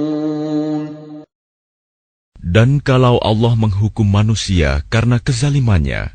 [2.52, 6.12] Dan kalau Allah menghukum manusia karena kezalimannya,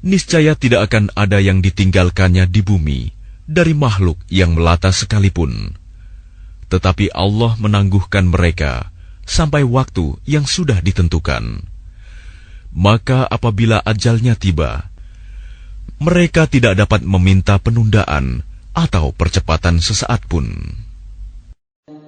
[0.00, 3.12] niscaya tidak akan ada yang ditinggalkannya di bumi
[3.44, 5.76] dari makhluk yang melata sekalipun.
[6.72, 8.88] Tetapi Allah menangguhkan mereka
[9.28, 11.68] sampai waktu yang sudah ditentukan.
[12.74, 14.86] Maka apabila ajalnya tiba,
[15.98, 20.46] mereka tidak dapat meminta penundaan atau percepatan sesaat pun.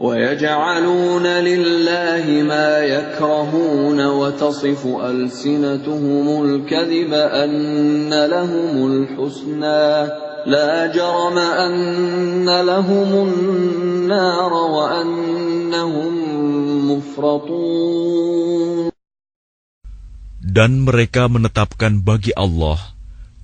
[0.01, 10.09] ويجعلون لله ما يكرهون وتصف ألسنتهم الكذب أن لهم الحسنى
[10.47, 16.12] لا جرم أن لهم النار وأنهم
[16.93, 18.91] مفرطون
[20.46, 22.78] dan mereka menetapkan bagi Allah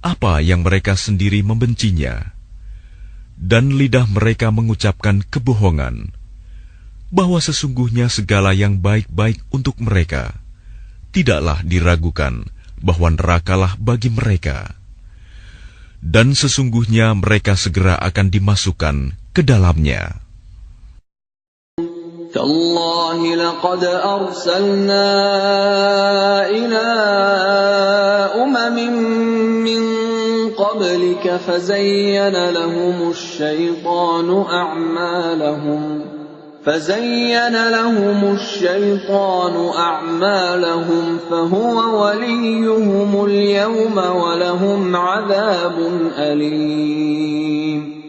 [0.06, 2.38] apa yang mereka sendiri membencinya.
[3.42, 6.14] Dan lidah mereka mengucapkan kebohongan,
[7.10, 10.38] bahwa sesungguhnya segala yang baik-baik untuk mereka,
[11.10, 12.46] tidaklah diragukan
[12.86, 14.78] bahwa nerakalah bagi mereka.
[16.02, 20.21] Dan sesungguhnya mereka segera akan dimasukkan ke dalamnya.
[22.34, 25.08] تالله لقد أرسلنا
[26.50, 26.88] إلى
[28.44, 28.78] أمم
[29.64, 29.84] من
[30.50, 36.02] قبلك فزين لهم الشيطان أعمالهم
[36.66, 45.78] فزين لهم الشيطان أعمالهم فهو وليهم اليوم ولهم عذاب
[46.18, 48.02] أليم.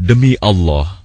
[0.00, 0.99] Demi Allah,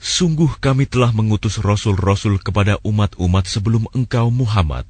[0.00, 4.88] sungguh kami telah mengutus rasul-rasul kepada umat-umat sebelum engkau Muhammad.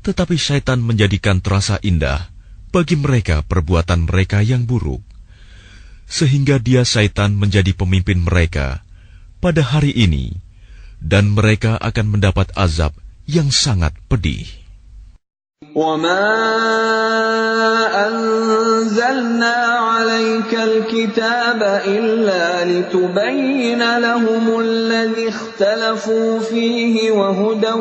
[0.00, 2.32] Tetapi syaitan menjadikan terasa indah
[2.72, 5.04] bagi mereka perbuatan mereka yang buruk.
[6.10, 8.82] Sehingga dia syaitan menjadi pemimpin mereka
[9.38, 10.36] pada hari ini,
[11.00, 12.92] dan mereka akan mendapat azab
[13.24, 14.59] yang sangat pedih.
[15.75, 16.31] وما
[18.07, 19.55] أنزلنا
[19.91, 27.75] عليك الكتاب إلا لتبين لهم الذي اختلفوا فيه وهدى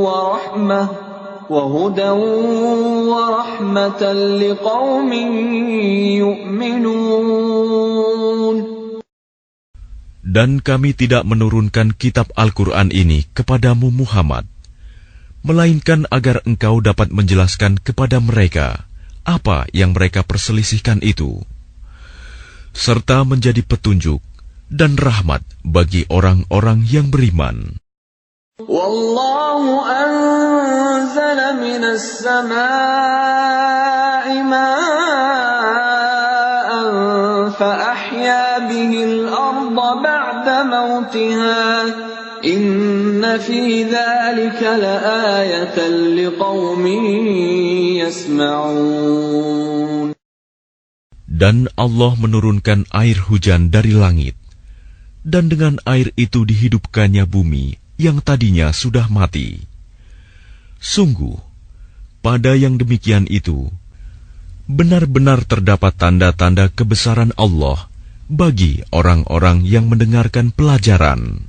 [0.00, 0.88] ورحمة
[1.50, 2.10] وهدى
[3.12, 4.02] ورحمة
[4.40, 5.12] لقوم
[6.24, 7.74] يؤمنون
[10.24, 14.48] Dan kami tidak menurunkan kitab Al-Quran ini kepadamu Muhammad,
[15.41, 18.89] melainkan agar engkau dapat menjelaskan kepada mereka
[19.29, 21.45] apa yang mereka perselisihkan itu,
[22.73, 24.21] serta menjadi petunjuk
[24.73, 27.77] dan rahmat bagi orang-orang yang beriman.
[28.59, 32.59] Wallahu anzala minas samai
[34.43, 35.69] ma'an
[37.55, 41.87] fa'ahya bihil arda ba'da mautiha.
[51.29, 54.35] Dan Allah menurunkan air hujan dari langit.
[55.19, 59.67] Dan dengan air itu dihidupkannya bumi yang tadinya sudah mati.
[60.79, 61.35] Sungguh,
[62.23, 63.67] pada yang demikian itu,
[64.69, 67.91] benar-benar terdapat tanda-tanda kebesaran Allah
[68.29, 71.48] bagi orang-orang yang mendengarkan pelajaran.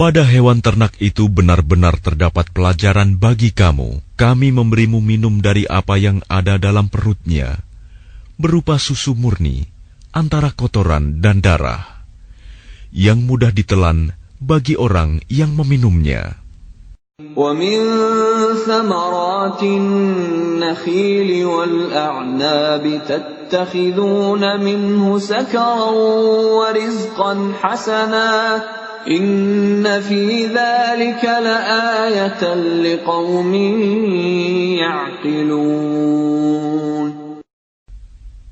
[0.00, 4.04] pada hewan ternak itu benar-benar terdapat pelajaran bagi kamu.
[4.14, 7.56] Kami memberimu minum dari apa yang ada dalam perutnya,
[8.36, 9.64] berupa susu murni,
[10.12, 12.04] antara kotoran dan darah,
[12.92, 16.44] yang mudah ditelan bagi orang yang meminumnya.
[17.16, 17.80] ومن
[18.68, 25.90] ثمرات النخيل والأعناب تتخذون منه سكرا
[26.60, 28.28] ورزقا حسنا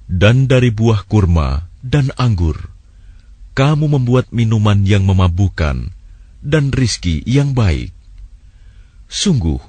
[0.10, 2.58] dan dari buah kurma dan anggur,
[3.54, 5.94] kamu membuat minuman yang memabukan
[6.42, 7.94] dan rizki yang baik.
[9.06, 9.62] Sungguh,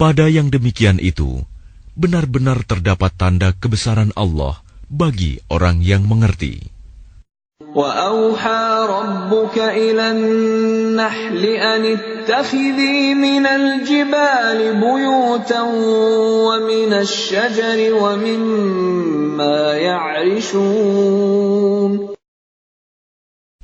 [0.00, 1.44] pada yang demikian itu,
[1.92, 6.79] benar-benar terdapat tanda kebesaran Allah bagi orang yang mengerti.
[7.69, 15.61] وأوحى ربك إلى النحل أن اتخذي من الجبال بيوتا
[16.47, 21.15] ومن الشجر ومما يعرشون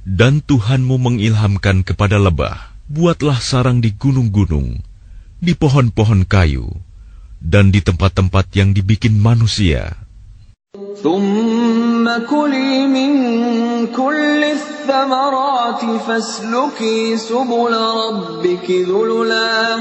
[0.08, 4.80] Dan Tuhanmu mengilhamkan kepada lebah buatlah sarang di gunung-gunung,
[5.44, 6.72] di pohon-pohon kayu,
[7.44, 10.00] dan di tempat-tempat yang dibikin manusia.
[12.07, 13.13] ثم كلي من
[13.87, 19.77] كل الثمرات فاسلكي سبل ربك ذللا.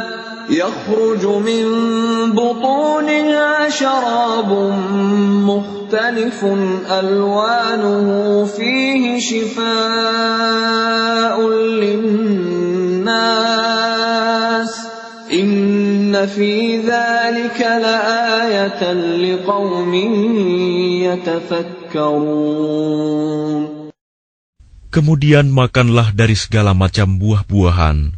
[0.49, 1.65] يخرج من
[2.32, 4.73] بطونها شراب
[5.45, 6.45] مختلف
[6.99, 9.65] ألوانه فيه شفاء
[11.49, 12.65] للناس.
[15.34, 19.93] إن في ذلك لآية لقوم
[21.03, 21.84] يتفكرون.
[24.91, 28.11] Kemudian makanlah dari segala macam buah-buahan,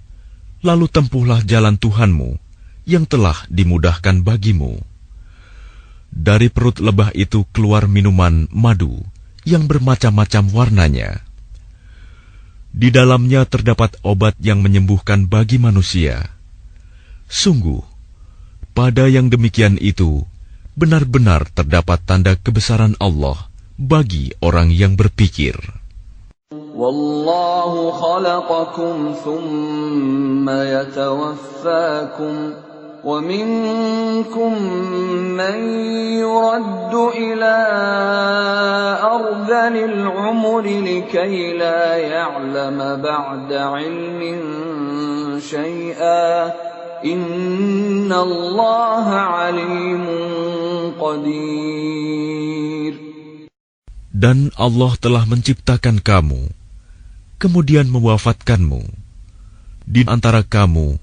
[0.65, 2.41] lalu tempuhlah jalan Tuhanmu
[2.89, 4.81] yang telah dimudahkan bagimu.
[6.09, 9.05] Dari perut lebah itu keluar minuman madu
[9.45, 11.21] yang bermacam-macam warnanya.
[12.73, 16.33] Di dalamnya terdapat obat yang menyembuhkan bagi manusia.
[17.29, 17.85] Sungguh,
[18.73, 20.25] pada yang demikian itu
[20.73, 23.46] benar-benar terdapat tanda kebesaran Allah
[23.77, 25.53] bagi orang yang berpikir.
[26.77, 32.53] والله خلقكم ثم يتوفاكم
[33.03, 34.51] ومنكم
[35.37, 35.57] من
[36.21, 37.55] يرد إلى
[39.03, 44.21] أرذل العمر لكي لا يعلم بعد علم
[45.41, 46.45] شيئا
[47.05, 50.05] إن الله عليم
[51.01, 53.06] قدير
[54.17, 56.49] Dan Allah telah menciptakan kamu,
[57.37, 58.81] kemudian mewafatkanmu.
[59.85, 60.97] Di antara kamu,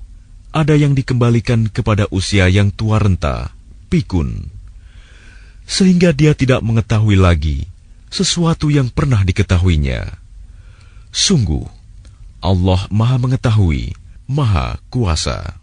[0.50, 3.54] ada yang dikembalikan kepada usia yang tua renta,
[3.86, 4.50] pikun,
[5.62, 7.70] sehingga dia tidak mengetahui lagi
[8.10, 10.18] sesuatu yang pernah diketahuinya.
[11.14, 11.70] Sungguh,
[12.42, 13.94] Allah Maha Mengetahui,
[14.26, 15.62] Maha Kuasa.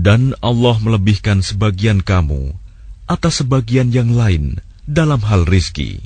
[0.00, 2.56] Dan Allah melebihkan sebagian kamu
[3.04, 4.56] atas sebagian yang lain
[4.88, 6.00] dalam hal rizki.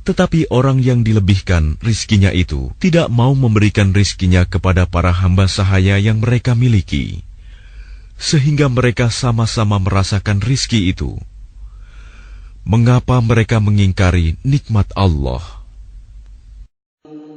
[0.00, 6.24] Tetapi orang yang dilebihkan rizkinya itu tidak mau memberikan rizkinya kepada para hamba sahaya yang
[6.24, 7.20] mereka miliki,
[8.16, 11.20] sehingga mereka sama-sama merasakan rizki itu.
[12.64, 15.59] Mengapa mereka mengingkari nikmat Allah?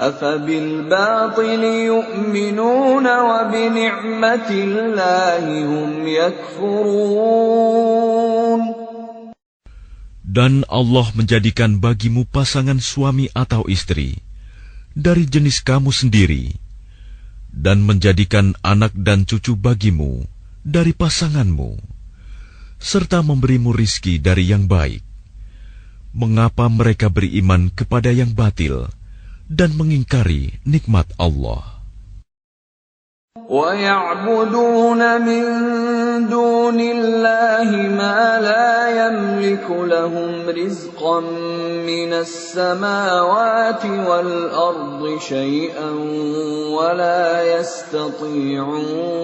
[0.00, 1.62] أفبالباطل
[1.92, 7.40] يؤمنون وبنعمة الله هم يكفرون
[10.30, 14.22] Dan Allah menjadikan bagimu pasangan suami atau istri
[14.94, 16.54] dari jenis kamu sendiri,
[17.50, 20.22] dan menjadikan anak dan cucu bagimu
[20.62, 21.82] dari pasanganmu,
[22.78, 25.02] serta memberimu rizki dari yang baik.
[26.14, 28.86] Mengapa mereka beriman kepada yang batil
[29.50, 31.80] dan mengingkari nikmat Allah?
[33.50, 35.44] ويعبدون من
[36.30, 41.20] دون الله ما لا يملك لهم رزقا
[41.86, 45.90] من السماوات والأرض شيئا
[46.74, 49.20] ولا يستطيعون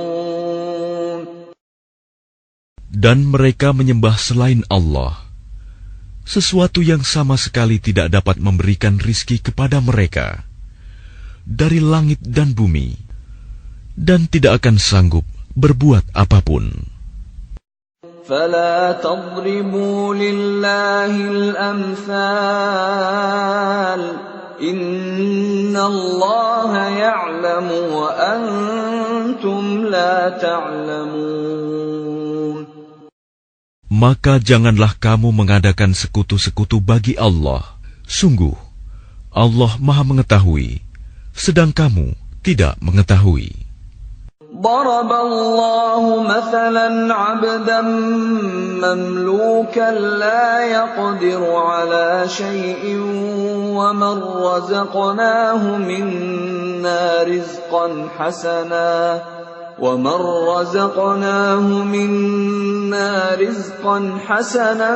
[2.97, 5.21] Dan mereka menyembah selain Allah,
[6.31, 10.43] sesuatu yang sama sekali tidak dapat memberikan rizki kepada mereka
[11.47, 12.99] dari langit dan bumi
[13.95, 15.23] dan tidak akan sanggup
[15.55, 16.93] berbuat apapun.
[18.27, 22.17] فلا تضربوا لله الأمثال
[24.59, 31.70] إن الله يعلم وأنتم لا تعلمون
[33.91, 37.63] Maka janganlah kamu mengadakan sekutu-sekutu bagi Allah.
[38.03, 38.59] Sungguh,
[39.31, 40.83] Allah maha mengetahui,
[41.31, 42.11] sedang kamu
[42.43, 43.67] tidak mengetahui.
[44.57, 47.81] ضرب الله مثلا عبدا
[48.81, 52.83] مملوكا لا يقدر على شيء
[53.77, 59.23] ومن رزقناه منا رزقا حسنا
[59.82, 64.94] ومن رزقناه منا رزقا حسنا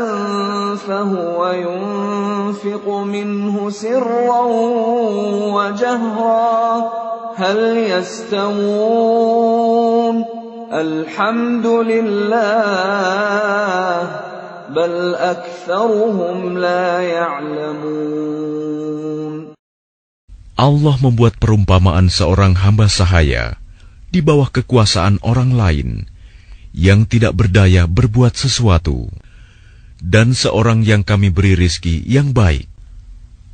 [0.77, 4.41] فهو ينفق منه سرا
[5.57, 6.91] وجهرا
[7.35, 8.95] هل يستوون؟
[10.69, 12.45] الحمد لله
[14.69, 18.45] بل أكثرهم لا يعلمون.
[20.55, 23.64] Allah membuat perumpamaan seorang hamba sahaya.
[24.15, 26.07] Di bawah kekuasaan orang lain
[26.71, 29.11] yang tidak berdaya berbuat sesuatu,
[29.99, 32.71] dan seorang yang kami beri rizki yang baik.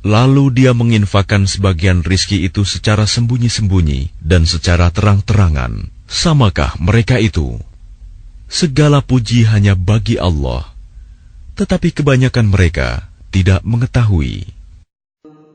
[0.06, 5.90] Lalu dia menginfakkan sebagian rizki itu secara sembunyi-sembunyi dan secara terang-terangan.
[6.10, 7.58] Samakah mereka itu?
[8.50, 10.66] Segala puji hanya bagi Allah,
[11.58, 14.61] tetapi kebanyakan mereka tidak mengetahui.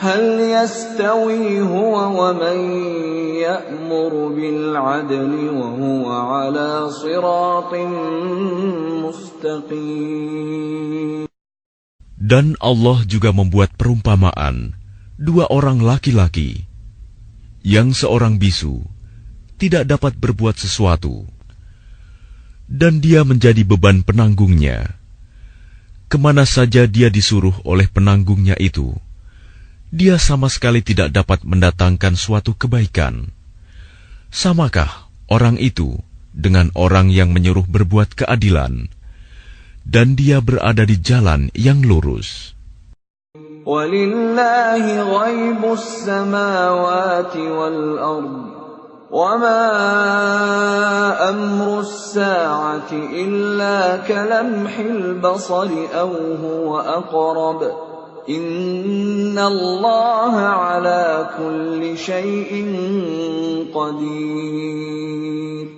[0.00, 2.58] هل يستوي هو ومن
[3.36, 7.74] يأمر بالعدل وهو على صراط
[9.04, 10.40] مستقيم
[12.20, 14.72] Dan Allah juga membuat perumpamaan
[15.20, 16.64] dua orang laki-laki
[17.60, 18.80] yang seorang bisu
[19.60, 21.28] tidak dapat berbuat sesuatu
[22.70, 24.96] dan dia menjadi beban penanggungnya.
[26.08, 28.94] Kemana saja dia disuruh oleh penanggungnya itu,
[29.94, 33.34] dia sama sekali tidak dapat mendatangkan suatu kebaikan.
[34.30, 35.98] Samakah orang itu
[36.30, 38.86] dengan orang yang menyuruh berbuat keadilan,
[39.82, 42.54] dan dia berada di jalan yang lurus?
[43.60, 48.44] ولله غيب السماوات والأرض
[49.10, 49.62] وما
[51.28, 56.10] أمر الساعة إلا كلمح البصر أو
[56.42, 57.72] هو أقرب
[58.25, 59.53] Innallaha
[60.73, 62.73] ala kulli shay’in
[63.69, 65.69] qadir.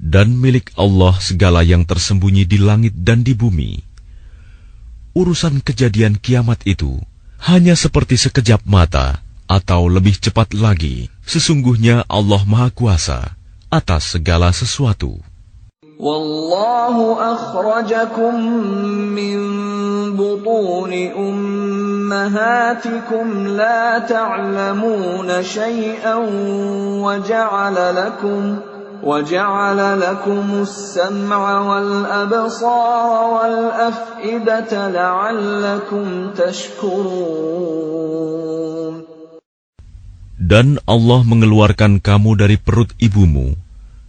[0.00, 3.84] Dan milik Allah segala yang tersembunyi di langit dan di bumi.
[5.12, 6.96] Urusan kejadian kiamat itu
[7.44, 11.12] hanya seperti sekejap mata atau lebih cepat lagi.
[11.28, 13.36] Sesungguhnya Allah Maha Kuasa
[13.68, 15.25] atas segala sesuatu.
[16.01, 16.95] والله
[17.33, 18.35] أخرجكم
[19.17, 19.37] من
[20.17, 22.67] بطون أمهاتكم
[23.47, 26.15] لا تعلمون شيئا
[27.05, 28.55] وجعل لكم
[29.03, 37.81] وجعل لكم السمع والأبصار والأفئدة لعلكم تشكرون
[40.41, 43.64] Dan Allah mengeluarkan kamu dari perut ibumu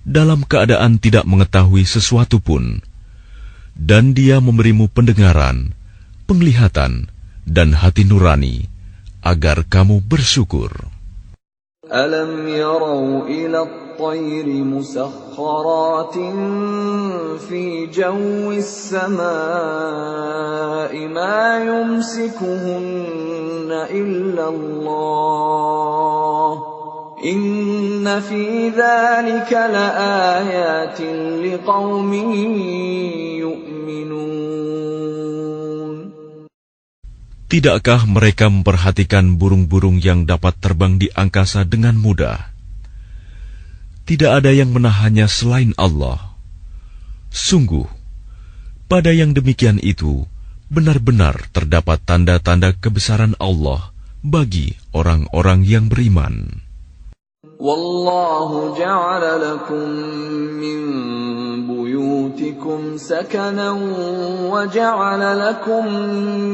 [0.06, 2.82] dalam keadaan tidak mengetahui sesuatu pun,
[3.78, 5.72] dan Dia memberimu pendengaran,
[6.26, 7.06] penglihatan,
[7.46, 8.68] dan hati nurani
[9.22, 10.70] agar kamu bersyukur.
[11.92, 16.14] ألم يروا إلى الطير مسخرات
[17.48, 19.22] في جو السماء
[21.12, 26.75] ما يمسكهن إلا الله
[37.49, 42.53] Tidakkah mereka memperhatikan burung-burung yang dapat terbang di angkasa dengan mudah?
[44.05, 46.38] Tidak ada yang menahannya selain Allah.
[47.34, 47.89] Sungguh,
[48.86, 50.30] pada yang demikian itu
[50.70, 53.89] benar-benar terdapat tanda-tanda kebesaran Allah
[54.22, 56.66] bagi orang-orang yang beriman.
[57.59, 59.89] والله جعل لكم
[60.61, 60.81] من
[61.67, 63.71] بيوتكم سكنا
[64.51, 65.87] وجعل لكم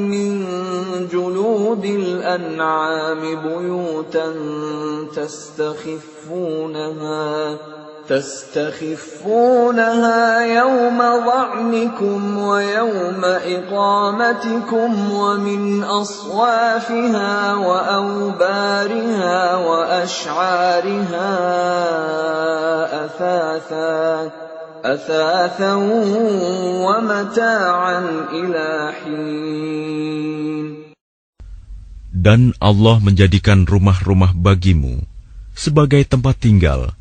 [0.10, 0.46] من
[1.12, 4.34] جلود الأنعام بيوتا
[5.16, 6.68] تستخفونها
[8.09, 21.35] تستخفونها يوم ظعنكم ويوم إقامتكم ومن أصوافها وأوبارها وأشعارها
[23.05, 24.31] أثاثا
[24.85, 25.75] أثاثا
[26.89, 28.01] ومتاعا
[28.33, 30.09] إلى حين
[32.19, 35.07] Dan Allah menjadikan rumah-rumah bagimu
[35.55, 36.99] sebagai tempat tinggal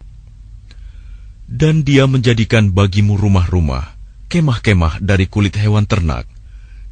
[1.52, 3.92] dan dia menjadikan bagimu rumah-rumah,
[4.32, 6.24] kemah-kemah dari kulit hewan ternak,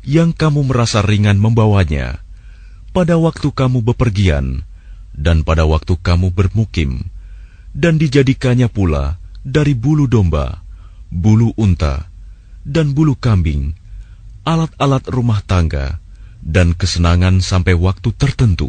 [0.05, 2.21] yang kamu merasa ringan membawanya,
[2.93, 4.69] pada waktu kamu bepergian,
[5.17, 7.09] dan pada waktu kamu bermukim,
[7.73, 10.61] dan dijadikannya pula dari bulu domba,
[11.09, 12.13] bulu unta,
[12.61, 13.73] dan bulu kambing,
[14.45, 16.05] alat-alat rumah tangga,
[16.45, 18.69] dan kesenangan sampai waktu tertentu.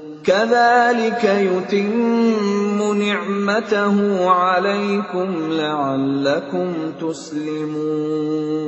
[0.26, 3.96] كذلك يتم نعمته
[4.26, 8.66] عليكم لعلكم تسلمون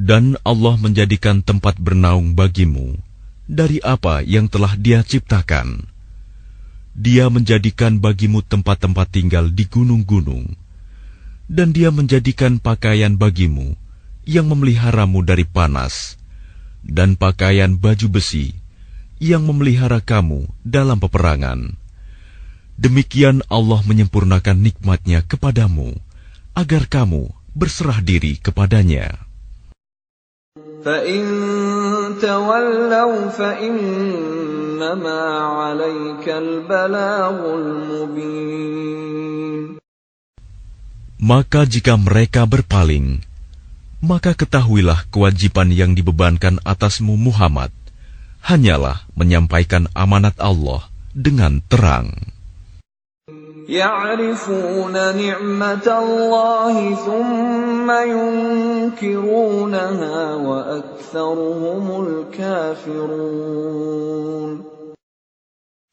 [0.00, 2.96] Dan Allah menjadikan tempat bernaung bagimu
[3.44, 5.84] dari apa yang telah Dia ciptakan.
[6.96, 10.56] Dia menjadikan bagimu tempat-tempat tinggal di gunung-gunung,
[11.52, 13.76] dan Dia menjadikan pakaian bagimu
[14.24, 16.16] yang memeliharamu dari panas,
[16.80, 18.56] dan pakaian baju besi
[19.19, 21.75] yang memelihara kamu dalam peperangan.
[22.75, 25.95] Demikian Allah menyempurnakan nikmatnya kepadamu,
[26.51, 29.15] agar kamu berserah diri kepadanya.
[41.15, 43.23] Maka jika mereka berpaling,
[44.03, 47.71] maka ketahuilah kewajiban yang dibebankan atasmu Muhammad–
[48.45, 50.85] hanyalah menyampaikan amanat Allah
[51.17, 52.13] dengan terang.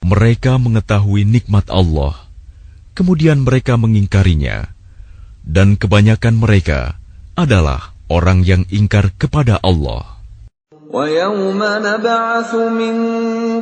[0.05, 2.29] Mereka mengetahui nikmat Allah,
[2.93, 4.69] kemudian mereka mengingkarinya,
[5.41, 7.01] dan kebanyakan mereka
[7.33, 10.22] adalah orang yang ingkar kepada Allah.
[10.92, 12.96] ويوم نبعث من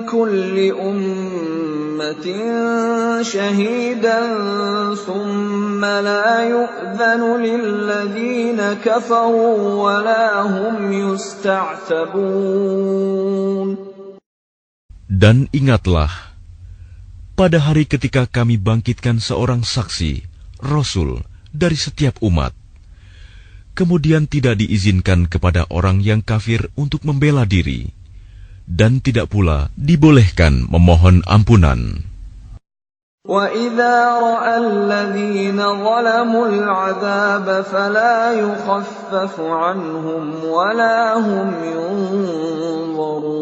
[0.10, 2.26] كل أمة
[3.22, 4.22] شهيدا
[4.96, 12.26] ثم لا يؤذن للذين كفروا ولا هم يستعتبون
[15.06, 16.10] Dan ingatlah,
[17.38, 20.26] pada hari ketika kami bangkitkan seorang saksi,
[20.58, 21.22] Rasul,
[21.54, 22.59] dari setiap umat,
[23.80, 27.92] kemudian tidak diizinkan kepada orang yang kafir untuk membela diri,
[28.66, 32.08] dan tidak pula dibolehkan memohon ampunan.
[33.26, 43.34] وَإِذَا رَأَى الَّذِينَ ظَلَمُوا الْعَذَابَ فَلَا يُخَفَّفُ عَنْهُمْ وَلَا هُمْ يُنظَرُونَ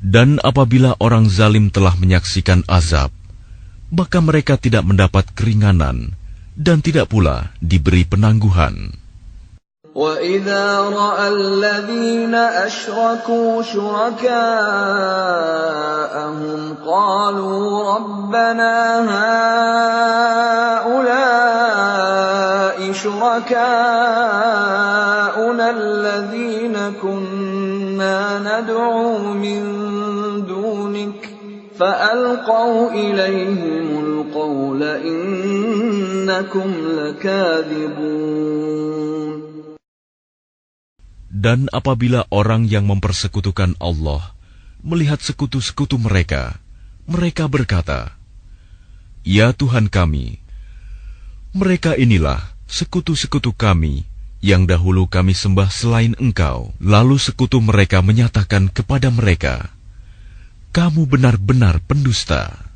[0.00, 3.12] Dan apabila orang zalim telah menyaksikan azab,
[3.92, 6.16] maka mereka tidak mendapat keringanan,
[6.58, 8.98] dan tidak pula diberi penangguhan.
[9.98, 14.34] وَإِذَا رَأَى الَّذِينَ أَشْرَكُوا شُرَكَاءَهُمْ
[16.86, 18.74] قَالُوا رَبَّنَا
[20.78, 21.18] هَٰؤُلَاءِ
[22.92, 23.56] شُرَكَاؤُنَا
[25.70, 30.11] الَّذِينَ كُنَّا نَدْعُو مِن دُونِكَ
[31.78, 36.68] فألقوا إليهم القول إنكم
[36.98, 38.48] لكاذبون
[41.38, 44.34] Dan apabila orang yang mempersekutukan Allah
[44.82, 46.58] melihat sekutu-sekutu mereka,
[47.06, 48.18] mereka berkata,
[49.22, 50.42] Ya Tuhan kami,
[51.54, 54.02] mereka inilah sekutu-sekutu kami
[54.42, 56.74] yang dahulu kami sembah selain Engkau.
[56.82, 59.70] Lalu sekutu mereka menyatakan kepada mereka,
[60.72, 62.68] Kamu benar-benar pendusta.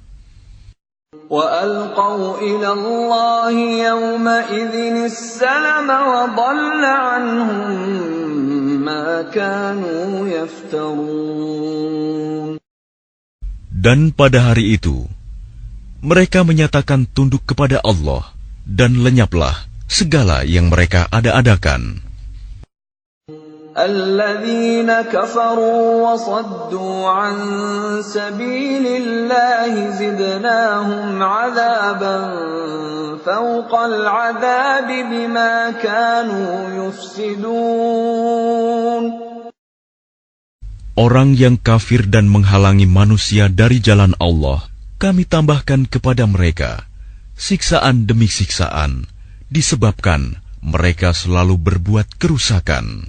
[1.33, 3.55] وألقوا إلى الله
[3.89, 4.75] يومئذ
[5.09, 7.73] السلم وضل عنهم
[8.85, 11.41] ما كانوا يفترون
[13.83, 15.11] Dan pada hari itu,
[16.05, 18.31] mereka menyatakan tunduk kepada Allah
[18.63, 22.06] dan lenyaplah segala yang mereka ada-adakan.
[23.77, 27.35] الذين كفروا وصدوا عن
[28.05, 32.19] سبيل الله زدناهم عذابا
[33.25, 36.55] فوق العذاب بما كانوا
[36.85, 38.23] يفسدون
[40.93, 44.69] Orang yang kafir dan menghalangi manusia dari jalan Allah,
[45.01, 46.85] kami tambahkan kepada mereka
[47.33, 49.09] siksaan demi siksaan,
[49.49, 53.09] disebabkan mereka selalu berbuat kerusakan.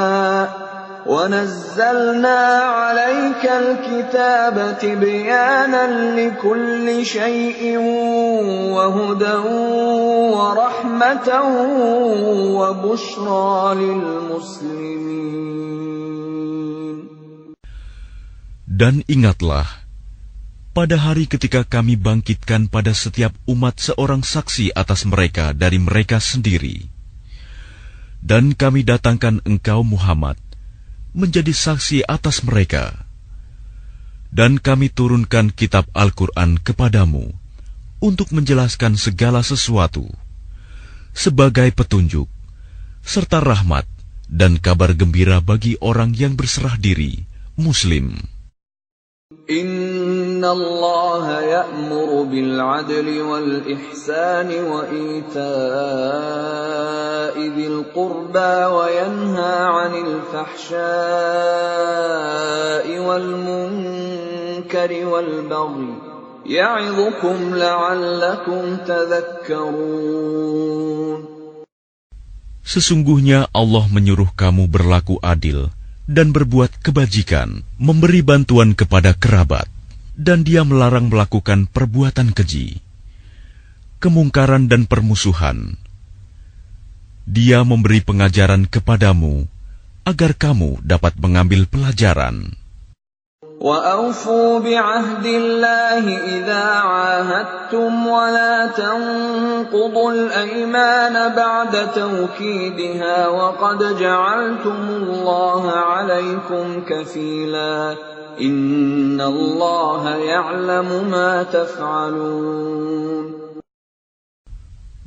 [1.20, 5.84] ونزلنا عليك الكتاب تبيانا
[6.16, 7.76] لكل شيء
[8.74, 9.38] وهدى
[10.34, 11.28] ورحمة
[12.58, 15.16] وبشرى للمسلمين
[18.76, 19.64] Dan ingatlah,
[20.76, 26.84] pada hari ketika kami bangkitkan pada setiap umat seorang saksi atas mereka dari mereka sendiri.
[28.20, 30.36] Dan kami datangkan engkau Muhammad
[31.11, 33.07] menjadi saksi atas mereka.
[34.31, 37.35] Dan kami turunkan kitab Al-Quran kepadamu
[37.99, 40.07] untuk menjelaskan segala sesuatu
[41.11, 42.31] sebagai petunjuk,
[43.03, 43.83] serta rahmat
[44.31, 47.27] dan kabar gembira bagi orang yang berserah diri,
[47.59, 48.15] Muslim.
[49.50, 55.34] إن الله يأمر بالعدل والإحسان وإيتاء
[57.34, 60.86] ذي القربى وينهى عن الفحشاء
[62.98, 65.90] والمنكر والبغي
[66.46, 70.36] يعظكم لعلكم تذكرون
[72.66, 75.70] Sesungguhnya Allah menyuruh kamu berlaku adil
[76.11, 79.71] dan berbuat kebajikan, memberi bantuan kepada kerabat,
[80.19, 82.83] dan dia melarang melakukan perbuatan keji,
[84.03, 85.79] kemungkaran dan permusuhan.
[87.23, 89.47] Dia memberi pengajaran kepadamu
[90.03, 92.59] agar kamu dapat mengambil pelajaran.
[93.60, 96.04] وأوفوا بعهد الله
[96.38, 107.96] إذا عاهدتم ولا تنقضوا الأيمان بعد توكيدها وقد جعلتم الله عليكم كفيلا
[108.40, 113.26] إن الله يعلم ما تفعلون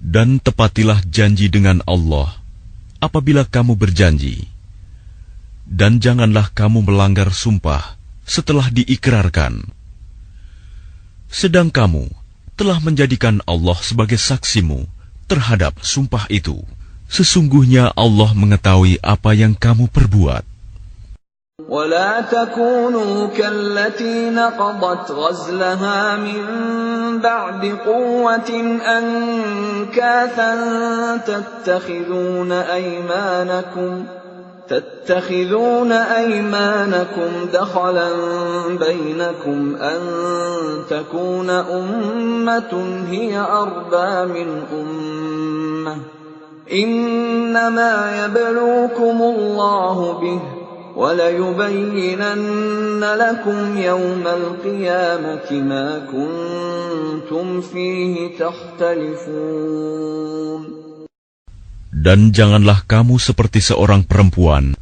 [0.09, 2.33] Dan tepatilah janji dengan Allah
[2.97, 4.49] apabila kamu berjanji.
[5.69, 9.65] Dan janganlah kamu melanggar sumpah setelah diikrarkan.
[11.29, 12.09] Sedang kamu
[12.57, 14.85] telah menjadikan Allah sebagai saksimu
[15.29, 16.59] terhadap sumpah itu.
[17.09, 20.45] Sesungguhnya Allah mengetahui apa yang kamu perbuat.
[21.69, 26.41] ولا تكونوا كالتي نقضت غزلها من
[27.19, 28.49] بعد قوة
[28.97, 30.53] أنكاثا
[31.17, 34.03] تتخذون أيمانكم
[34.68, 38.08] تتخذون أيمانكم دخلا
[38.68, 40.00] بينكم أن
[40.90, 45.96] تكون أمة هي أربى من أمة.
[46.72, 50.40] إنما يبلوكم الله به
[50.96, 52.64] وليبينن
[53.04, 60.04] لكم يوم القيامة ما كنتم فيه تختلفون.
[61.94, 64.74] Dan janganlah kamu seperti seorang perempuan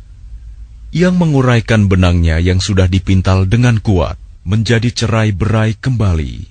[0.92, 4.16] yang menguraikan benangnya yang sudah dipintal dengan kuat
[4.48, 6.48] menjadi cerai-berai kembali.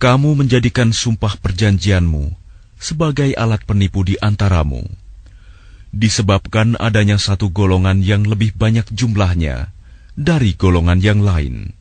[0.00, 2.32] Kamu menjadikan sumpah perjanjianmu
[2.80, 4.88] sebagai alat penipu di antaramu.
[5.90, 9.74] disebabkan adanya satu golongan yang lebih banyak jumlahnya
[10.14, 11.74] dari golongan yang lain.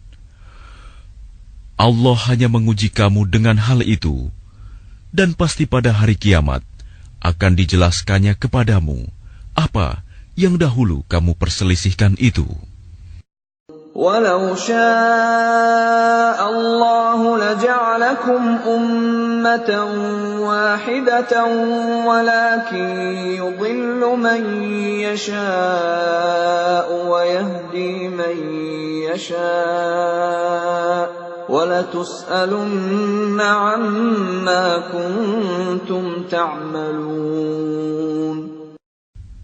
[1.80, 4.34] Allah hanya menguji kamu dengan hal itu,
[5.16, 6.66] dan pasti pada hari kiamat
[7.20, 9.08] akan dijelaskannya kepadamu
[9.56, 10.04] apa
[10.40, 12.48] yang dahulu kamu perselisihkan itu.
[13.92, 19.90] Walau syaa Allah laja'alakum ummatan
[20.40, 21.52] wahidatan
[22.08, 22.88] walakin
[23.36, 24.40] yudhillu man
[25.04, 28.38] yasha'u wa yahdi man
[29.12, 30.40] yasha'u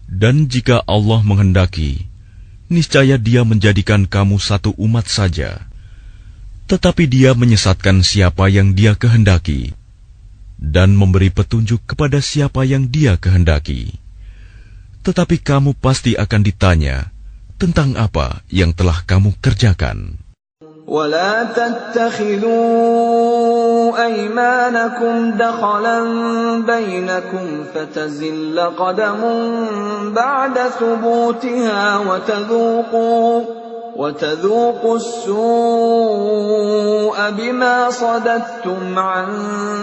[0.06, 2.06] dan jika Allah menghendaki,
[2.70, 5.66] niscaya Dia menjadikan kamu satu umat saja.
[6.70, 9.74] Tetapi Dia menyesatkan siapa yang Dia kehendaki
[10.56, 13.98] dan memberi petunjuk kepada siapa yang Dia kehendaki.
[15.02, 17.10] Tetapi kamu pasti akan ditanya
[17.58, 20.25] tentang apa yang telah kamu kerjakan.
[20.86, 22.46] ولا تتخذوا
[24.06, 25.98] أيمانكم دخلا
[26.62, 29.20] بينكم فتزل قدم
[30.14, 33.40] بعد ثبوتها وتذوقوا
[33.96, 35.36] وتذوقوا السوء
[37.30, 39.26] بما صددتم عن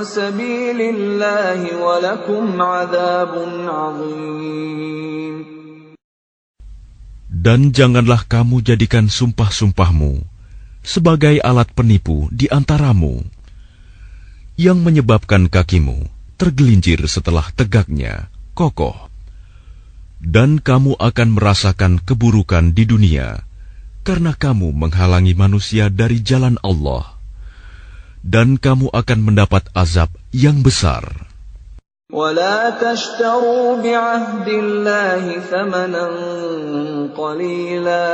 [0.03, 3.33] سبيل الله ولكم عذاب
[3.67, 5.35] عظيم.
[7.43, 10.32] Dan janganlah kamu jadikan sumpah-sumpahmu.
[10.83, 13.23] Sebagai alat penipu di antaramu,
[14.59, 16.05] yang menyebabkan kakimu
[16.37, 19.09] tergelincir setelah tegaknya kokoh,
[20.19, 23.47] dan kamu akan merasakan keburukan di dunia
[24.03, 27.15] karena kamu menghalangi manusia dari jalan Allah,
[28.19, 31.22] dan kamu akan mendapat azab yang besar.
[32.12, 36.08] ولا تشتروا بعهد الله ثمنا
[37.12, 38.08] قليلا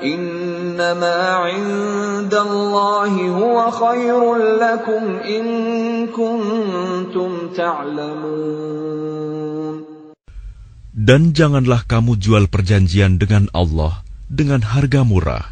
[0.00, 4.22] إنما عند الله هو خير
[4.56, 5.44] لكم إن
[6.16, 8.64] كنتم تعلمون
[10.96, 14.00] Dan janganlah kamu jual perjanjian dengan Allah
[14.32, 15.44] dengan harga murah,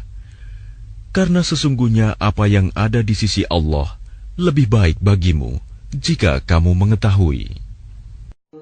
[1.13, 3.93] karena sesungguhnya apa yang ada di sisi Allah
[4.41, 5.61] lebih baik bagimu
[5.93, 7.61] jika kamu mengetahui.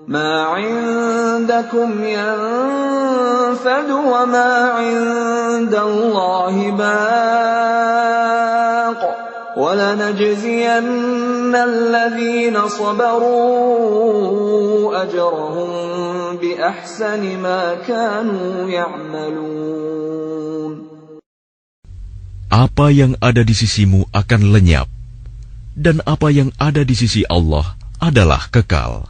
[0.08, 8.20] ما عندكم ينفد وما عند الله باق
[9.58, 13.24] ولنجزين الذين صبروا
[15.04, 15.70] أجرهم
[16.38, 19.54] بأحسن ما كانوا يعملون
[22.54, 24.86] Apa yang ada di sisimu akan lenyap,
[25.74, 29.07] dan apa yang ada di sisi Allah adalah kekal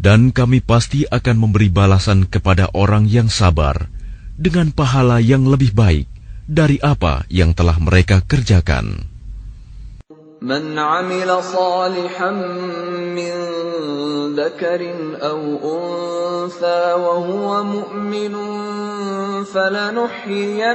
[0.00, 3.88] dan kami pasti akan memberi balasan kepada orang yang sabar
[4.36, 6.06] dengan pahala yang lebih baik
[6.46, 9.16] dari apa yang telah mereka kerjakan.
[10.36, 12.30] من عمل صالحا
[13.16, 13.32] من
[14.36, 18.34] ذكر أو أنثى وهو مؤمن
[19.44, 20.68] فلنحيينه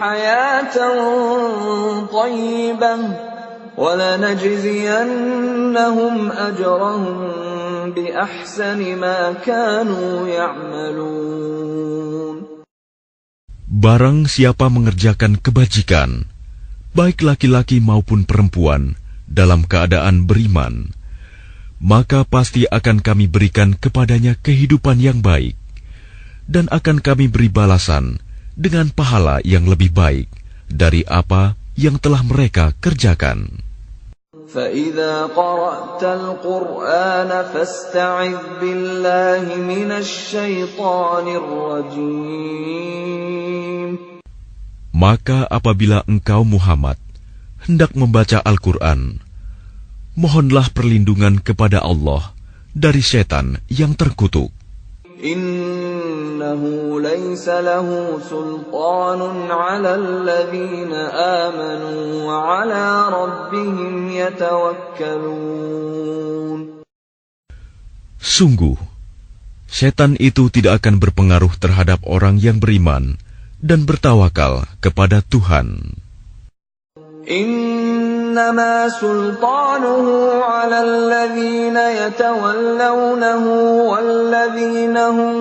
[0.00, 0.76] حياة
[2.12, 2.98] طيبة
[3.78, 5.06] ولنجزينهم
[6.32, 7.16] أجرهم
[13.68, 16.28] Barang siapa mengerjakan kebajikan,
[16.92, 18.92] baik laki-laki maupun perempuan,
[19.24, 20.92] dalam keadaan beriman,
[21.80, 25.56] maka pasti akan kami berikan kepadanya kehidupan yang baik,
[26.44, 28.20] dan akan kami beri balasan
[28.52, 30.28] dengan pahala yang lebih baik
[30.68, 33.61] dari apa yang telah mereka kerjakan.
[34.52, 42.68] فإذا قرأت القرآن فاستعذ بالله من الشيطان الرجيم
[44.92, 47.00] Maka apabila engkau Muhammad
[47.64, 49.24] hendak membaca Al-Quran,
[50.12, 52.36] mohonlah perlindungan kepada Allah
[52.76, 54.52] dari setan yang terkutuk.
[55.23, 56.61] إِنَّهُ
[56.99, 57.87] لَيْسَ لَهُ
[58.27, 60.91] سُلْطَانٌ عَلَى الَّذِينَ
[61.47, 65.53] آمَنُوا وَعَلَى رَبِّهِمْ يَتَوَكَّلُونَ
[68.19, 68.75] Sungguh
[69.71, 73.15] setan itu tidak akan berpengaruh terhadap orang yang beriman
[73.63, 75.95] dan bertawakal kepada Tuhan.
[78.32, 80.06] إنما سلطانه
[80.40, 83.44] على الذين يتولونه
[83.92, 85.36] والذين هم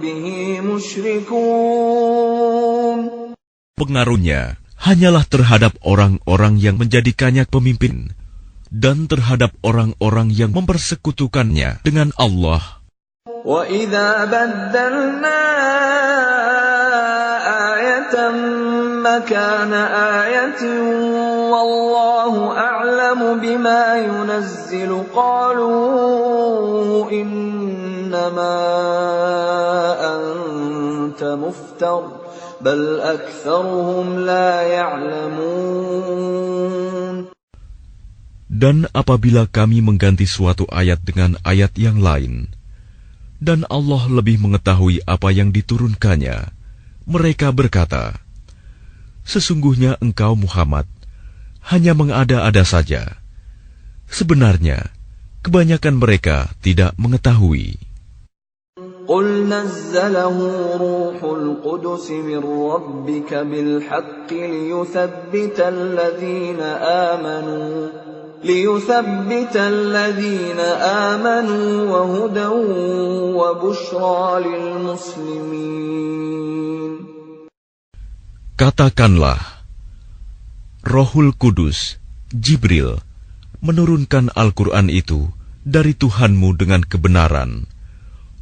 [0.00, 0.24] به
[0.64, 2.20] مشركون
[3.80, 8.12] Pengaruhnya hanyalah terhadap orang-orang yang menjadikannya pemimpin
[8.68, 12.80] dan terhadap orang-orang yang mempersekutukannya dengan Allah.
[13.40, 15.40] وَإِذَا بَدَّلْنَا
[17.72, 18.14] آيَةً
[19.14, 19.72] مَكَانَ
[20.22, 20.62] آيَةٍ
[21.52, 28.56] وَاللَّهُ أَعْلَمُ بِمَا يُنَزِّلُ قَالُوا إِنَّمَا
[30.14, 32.02] أَنتَ مُفْتَرٍ
[32.60, 36.20] بَلْ أَكْثَرُهُمْ لَا يَعْلَمُونَ
[38.50, 42.52] Dan apabila kami mengganti suatu ayat dengan ayat yang lain,
[43.40, 46.52] dan Allah lebih mengetahui apa yang diturunkannya,
[47.08, 48.20] mereka berkata,
[49.24, 50.90] Sesungguhnya engkau Muhammad
[51.70, 53.20] hanya mengada-ada saja.
[54.10, 54.90] Sebenarnya,
[55.46, 57.78] kebanyakan mereka tidak mengetahui.
[59.10, 60.36] قل نزله
[60.78, 66.60] روح القدس من ربك بالحق ليثبت الذين
[67.10, 67.88] آمنوا
[68.44, 70.60] ليثبت الذين
[71.10, 72.46] آمنوا وهدى
[73.34, 75.90] وبشرى للمسلمين
[78.60, 79.40] Katakanlah,
[80.84, 81.96] Rohul Kudus,
[82.28, 83.00] Jibril,
[83.60, 85.28] menurunkan Al-Quran itu
[85.64, 87.68] dari Tuhanmu dengan kebenaran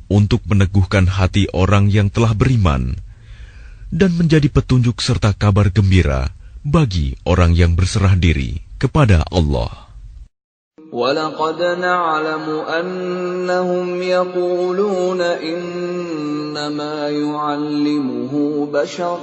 [0.08, 2.96] untuk meneguhkan hati orang yang telah beriman
[3.90, 6.30] dan menjadi petunjuk serta kabar gembira
[6.62, 9.88] bagi orang yang berserah diri kepada Allah.
[10.88, 18.32] ولقد نعلم أنهم يقولون إنما يعلمه
[18.72, 19.18] بشر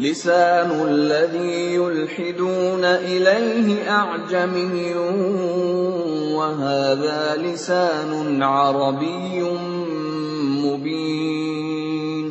[0.00, 4.94] لسان الذي يلحدون إليه أعجمي
[6.36, 9.40] وهذا لسان عربي
[10.64, 12.26] مبين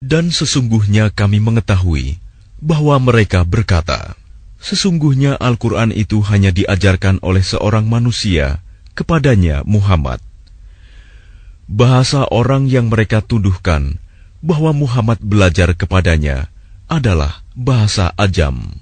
[0.00, 2.18] Dan sesungguhnya kami mengetahui
[2.58, 4.18] bahwa mereka berkata,
[4.60, 8.60] Sesungguhnya Al-Quran itu hanya diajarkan oleh seorang manusia
[8.92, 10.20] kepadanya Muhammad.
[11.64, 13.96] Bahasa orang yang mereka tuduhkan
[14.44, 16.48] bahwa Muhammad belajar kepadanya
[16.88, 18.72] adalah bahasa ajam.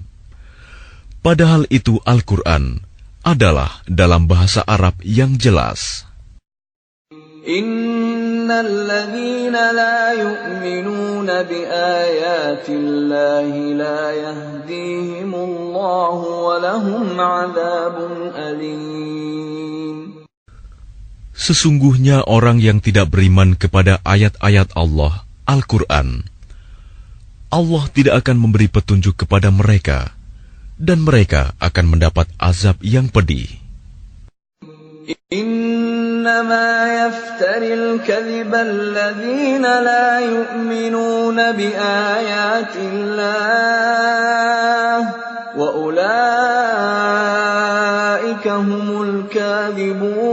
[1.21, 2.81] Padahal itu Al-Quran
[3.27, 6.09] adalah dalam bahasa Arab yang jelas.
[7.49, 17.97] إن الذين لا يؤمنون بآيات الله لا يهديهم الله ولهم عذاب
[18.37, 19.97] أليم
[21.39, 26.27] Sesungguhnya orang yang tidak beriman kepada ayat-ayat Allah, Al-Quran,
[27.49, 30.13] Allah tidak akan memberi petunjuk kepada mereka,
[30.77, 33.69] dan mereka akan mendapat azab yang pedih.
[35.33, 36.69] إنما
[37.01, 43.89] يفتري الكذب الذين لا يؤمنون بآيات الله
[45.57, 46.09] وأولئك
[48.49, 50.29] هم الكاذبون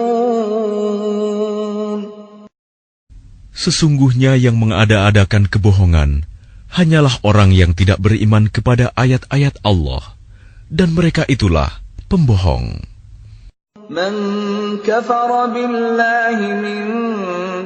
[3.59, 6.27] Sesungguhnya yang mengada-adakan kebohongan
[6.75, 10.03] hanyalah orang yang tidak beriman kepada ayat-ayat Allah,
[10.67, 11.71] dan mereka itulah
[12.11, 12.83] pembohong.
[13.85, 14.13] من
[14.81, 16.83] كفر بالله من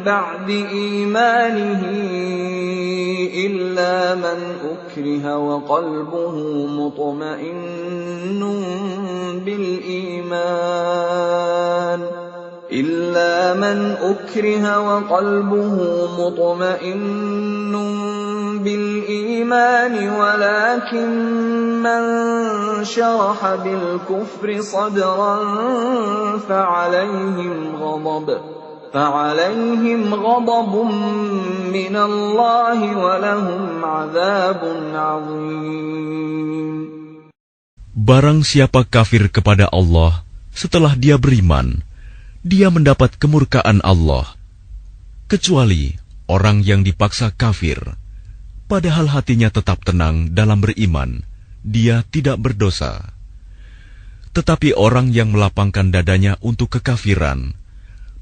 [0.04, 1.82] بعد إيمانه
[3.46, 6.36] إلا من أكره وقلبه
[6.68, 8.42] مطمئن
[9.46, 10.40] بالإيمان
[12.74, 15.76] إلا من أكره وقلبه
[16.20, 17.74] مطمئن
[18.64, 21.10] بالإيمان ولكن
[21.82, 22.04] من
[22.86, 25.36] شرح بالكفر صدرا
[26.38, 28.28] فعليهم غضب
[28.94, 30.74] فعليهم غضب
[31.74, 34.62] من الله ولهم عذاب
[34.94, 36.70] عظيم
[38.00, 40.26] Barang siapa kafir kepada Allah
[40.56, 41.86] setelah dia beriman,
[42.45, 44.37] dia mendapat kemurkaan Allah.
[45.33, 45.97] Kecuali
[46.29, 47.81] orang yang dipaksa kafir,
[48.69, 51.25] padahal hatinya tetap tenang dalam beriman,
[51.65, 53.17] dia tidak berdosa.
[54.37, 57.57] Tetapi orang yang melapangkan dadanya untuk kekafiran,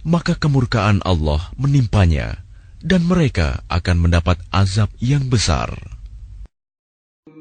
[0.07, 2.47] maka kemurkaan Allah menimpanya,
[2.79, 5.92] dan mereka akan mendapat azab yang besar.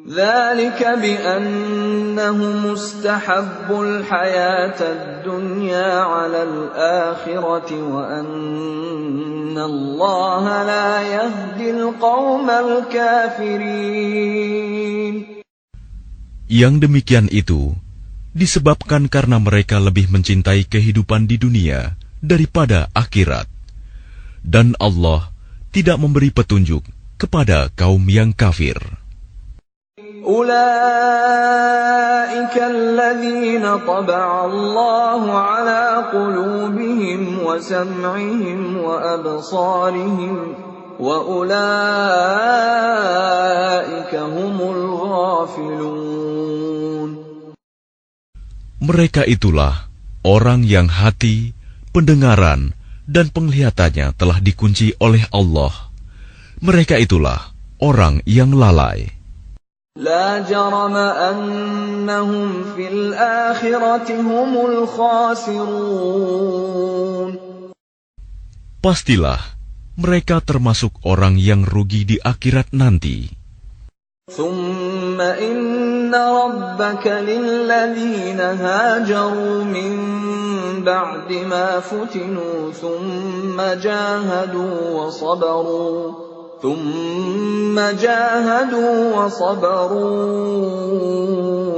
[0.07, 13.67] ذلك بأنه مستحب الحياة الدنيا على الآخرة وأن الله لا يهدي القوم الكافرين
[16.47, 17.75] Yang demikian itu
[18.31, 23.51] disebabkan karena mereka lebih mencintai kehidupan di dunia daripada akhirat,
[24.47, 25.35] dan Allah
[25.75, 26.87] tidak memberi petunjuk
[27.19, 28.79] kepada kaum yang kafir.
[30.27, 30.53] أولئك
[32.53, 40.55] الذين طبع الله على قلوبهم وسمعهم وأبصارهم
[41.01, 41.73] وأولئك
[44.15, 45.97] هم الغافلون
[48.77, 49.89] Mereka itulah
[50.21, 51.57] orang yang hati,
[51.97, 52.77] pendengaran,
[53.09, 55.73] dan penglihatannya telah dikunci oleh Allah.
[56.61, 59.17] Mereka itulah orang yang lalai.
[59.97, 66.27] لا جرم أنهم في الآخرة هم الخاسرون
[68.85, 69.41] Pastilah
[69.99, 73.33] mereka termasuk orang yang rugi di akhirat nanti.
[74.27, 79.93] ثم إن ربك للذين هاجروا من
[80.83, 86.27] بعد ما فتنوا ثم جاهدوا وصبروا
[86.63, 90.09] ثم جاهدوا وصبروا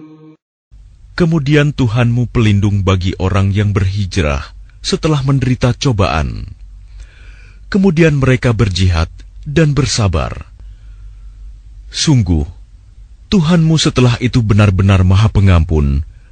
[1.16, 4.52] Kemudian Tuhanmu pelindung bagi orang yang berhijrah
[4.84, 6.52] setelah menderita cobaan.
[7.72, 9.08] Kemudian mereka berjihad
[9.48, 10.44] dan bersabar.
[11.88, 12.44] Sungguh,
[13.32, 16.04] Tuhanmu setelah itu benar-benar Maha Pengampun,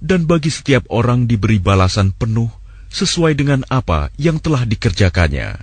[0.00, 2.52] dan bagi setiap orang diberi balasan penuh
[2.92, 5.56] sesuai dengan apa yang telah dikerjakannya,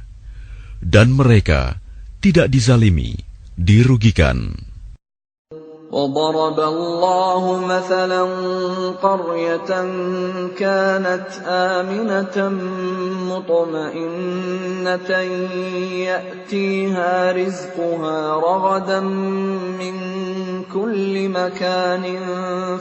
[0.84, 1.78] dan mereka
[2.20, 3.18] tidak dizalimi,
[3.58, 4.58] dirugikan.
[5.94, 8.24] وضرب الله مثلا
[8.98, 9.70] قرية
[10.58, 12.50] كانت آمنة
[13.30, 15.10] مطمئنة
[16.10, 19.00] يأتيها رزقها رغدا
[19.78, 19.96] من
[20.74, 22.06] كل مكان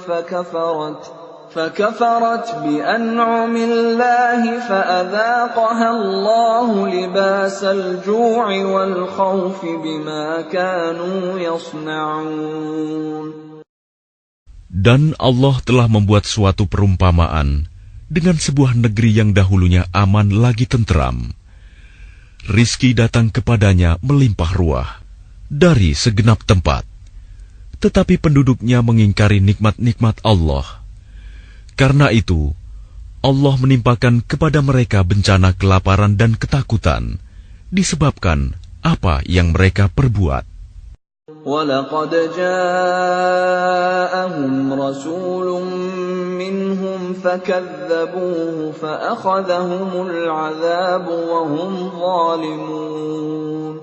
[0.09, 1.12] فكفرت
[1.53, 13.27] فكفرت بأنعم الله فأذاقها الله لباس الجوع والخوف بما كانوا يصنعون
[14.73, 17.69] Dan Allah telah membuat suatu perumpamaan
[18.09, 21.37] dengan sebuah negeri yang dahulunya aman lagi tentram.
[22.49, 24.89] Rizki datang kepadanya melimpah ruah
[25.47, 26.83] dari segenap tempat.
[27.79, 30.83] Tetapi penduduknya mengingkari nikmat-nikmat Allah.
[31.77, 32.53] Karena itu,
[33.23, 37.23] Allah menimpakan kepada mereka bencana kelaparan dan ketakutan
[37.73, 40.53] disebabkan apa yang mereka perbuat.
[41.43, 43.35] ولقد جاءهم
[44.74, 45.49] رسول
[46.39, 53.74] منهم فكذبوه فأخذهم العذاب وهم ظالمون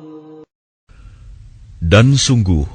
[1.89, 2.69] Dan sungguh,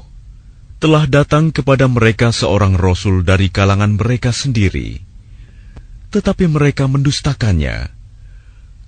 [0.83, 4.99] telah datang kepada mereka seorang rasul dari kalangan mereka sendiri,
[6.13, 7.91] tetapi mereka mendustakannya.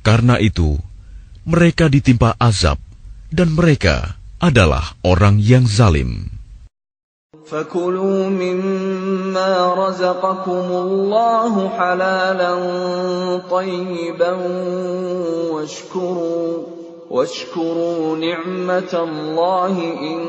[0.06, 0.80] Karena itu,
[1.44, 2.80] mereka ditimpa azab,
[3.32, 6.38] dan mereka adalah orang yang zalim.
[7.48, 12.54] فكلوا مما رزقكم الله حلالا
[13.52, 14.32] طيبا
[15.52, 16.64] واشكروا
[17.10, 19.76] واشكروا نعمة الله
[20.12, 20.20] إن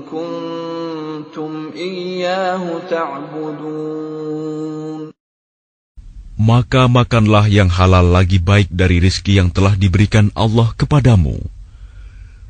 [0.00, 4.38] كنتم إياه تعبدون
[6.42, 11.42] Maka makanlah yang halal lagi baik dari rizki yang telah diberikan Allah kepadamu.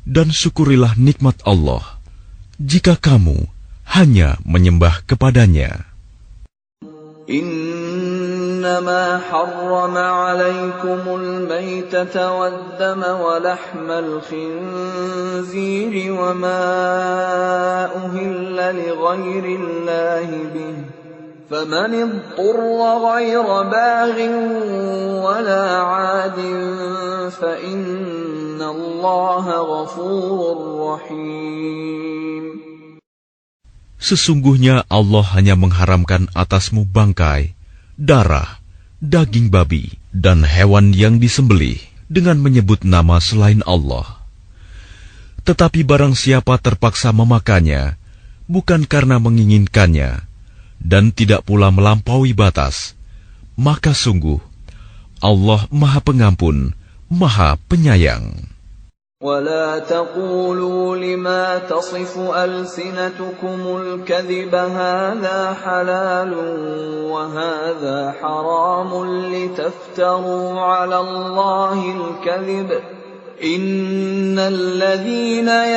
[0.05, 1.97] Dan syukurilah nikmat Allah,
[2.61, 3.49] jika kamu
[3.89, 5.89] hanya menyembah kepadanya.
[7.29, 15.33] إنما حرم عليكم الميتة والدم ولحم الخنزير
[16.13, 16.65] وما
[17.95, 20.75] أهل لغير الله به
[21.53, 22.59] فمن اضطر
[23.09, 24.17] غير باغ
[25.25, 26.39] ولا عاد
[27.33, 30.55] فإن الله غفور
[30.85, 32.45] رحيم
[33.99, 37.51] Sesungguhnya Allah hanya mengharamkan atasmu bangkai,
[37.99, 38.63] darah,
[39.03, 44.23] daging babi, dan hewan yang disembelih dengan menyebut nama selain Allah.
[45.43, 47.99] Tetapi barang siapa terpaksa memakannya,
[48.47, 50.23] bukan karena menginginkannya,
[50.83, 52.95] dan tidak pula melampaui batas,
[53.59, 54.39] maka sungguh
[55.19, 56.71] Allah Maha Pengampun,
[57.11, 58.49] Maha Penyayang.
[59.19, 66.33] ولا تقولوا لما تصف ألسنتكم الكذب هذا حلال
[67.11, 68.91] وهذا حرام
[69.35, 72.69] لتفتروا على الله الكذب
[73.38, 75.70] Innalladzina.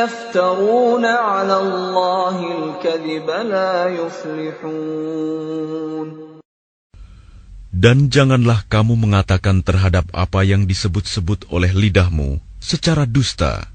[7.77, 13.69] Dan janganlah kamu mengatakan terhadap apa yang disebut-sebut oleh lidahmu secara dusta.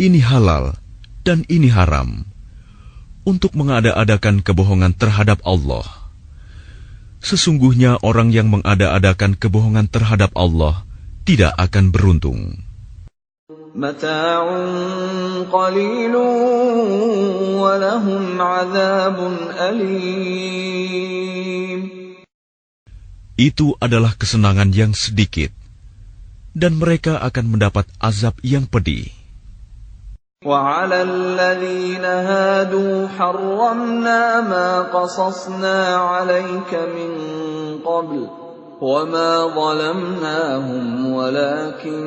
[0.00, 0.76] Ini halal
[1.24, 2.24] dan ini haram.
[3.26, 5.84] Untuk mengada-adakan kebohongan terhadap Allah.
[7.18, 10.85] Sesungguhnya orang yang mengada-adakan kebohongan terhadap Allah
[11.25, 12.59] tidak akan beruntung.
[13.75, 14.43] متاع
[15.47, 16.15] قليل
[17.55, 19.17] ولهم عذاب
[19.55, 21.01] أليم
[23.41, 25.49] Itu adalah kesenangan yang sedikit,
[26.53, 29.09] dan mereka akan mendapat azab yang pedih.
[30.45, 37.11] وعلى الذين هادوا حرمنا ما قصصنا عليك من
[37.85, 38.27] قبل
[38.81, 42.01] وما ظلمناهم ولكن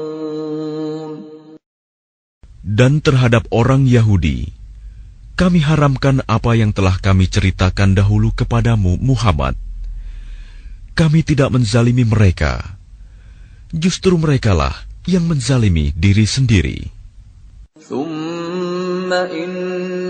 [2.69, 4.55] Dan terhadap orang Yahudi,
[5.35, 9.59] kami haramkan apa yang telah kami ceritakan dahulu kepadamu, Muhammad.
[10.95, 12.79] Kami tidak menzalimi mereka.
[13.75, 14.75] Justru merekalah
[15.11, 16.99] yang menzalimi diri sendiri.
[17.89, 19.13] ثم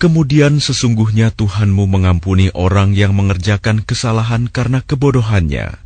[0.00, 5.76] Kemudian sesungguhnya Tuhanmu mengampuni orang yang mengerjakan kesalahan karena kebodohannya.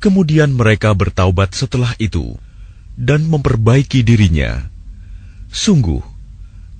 [0.00, 2.40] Kemudian mereka bertaubat setelah itu
[2.96, 4.72] dan memperbaiki dirinya.
[5.52, 6.00] Sungguh,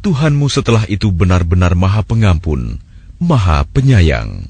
[0.01, 2.80] Tuhanmu setelah itu benar-benar Maha Pengampun,
[3.20, 4.48] Maha Penyayang.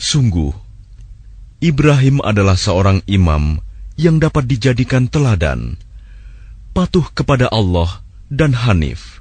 [0.00, 0.50] Sungguh,
[1.60, 3.60] Ibrahim adalah seorang imam
[4.00, 5.76] yang dapat dijadikan teladan,
[6.72, 8.00] patuh kepada Allah
[8.32, 9.20] dan Hanif.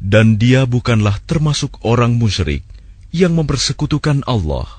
[0.00, 2.64] Dan dia bukanlah termasuk orang musyrik
[3.12, 4.77] yang mempersekutukan Allah.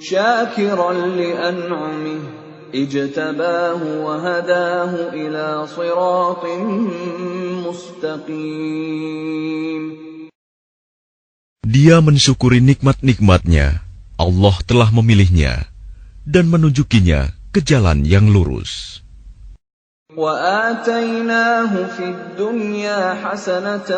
[0.00, 0.90] شاكرا
[11.64, 13.86] Dia mensyukuri nikmat-nikmatnya.
[14.18, 15.70] Allah telah memilihnya
[16.26, 19.03] dan menunjukinya ke jalan yang lurus.
[20.13, 23.89] وآتيناه في الدنيا حسنة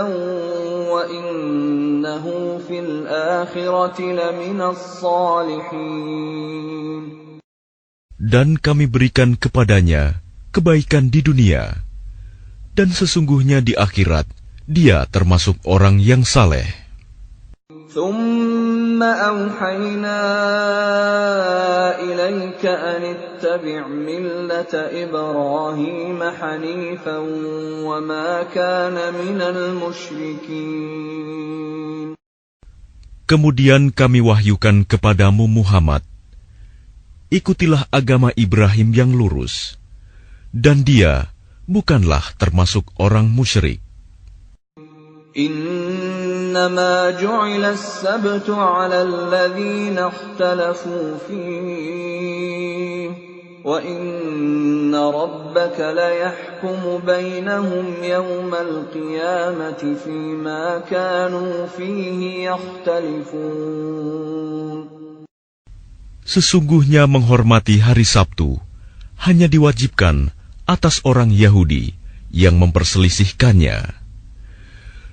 [0.92, 2.26] وإنه
[2.68, 6.12] في الآخرة لمن الصالحين
[8.22, 10.20] Dan kami berikan kepadanya
[10.52, 11.80] kebaikan di dunia,
[12.76, 14.30] dan sesungguhnya di akhirat
[14.68, 16.68] dia termasuk orang yang saleh.
[17.96, 20.22] ثم أوحينا
[22.00, 24.74] إليك أن اتبع ملة
[25.04, 27.18] إبراهيم حنيفا
[27.84, 31.12] وما كان من المشركين
[33.32, 36.04] Kemudian kami wahyukan kepadamu Muhammad,
[37.32, 39.80] ikutilah agama Ibrahim yang lurus,
[40.52, 41.32] dan dia
[41.64, 43.80] bukanlah termasuk orang musyrik.
[46.56, 53.10] إنما جعل السبت على الذين اختلفوا فيه
[53.66, 64.02] وإن ربك ليحكم بينهم يوم القيامة فيما كانوا فيه يختلفون
[66.32, 68.56] Sesungguhnya menghormati hari Sabtu
[69.20, 70.32] hanya diwajibkan
[70.64, 71.92] atas orang Yahudi
[72.32, 73.95] yang memperselisihkannya.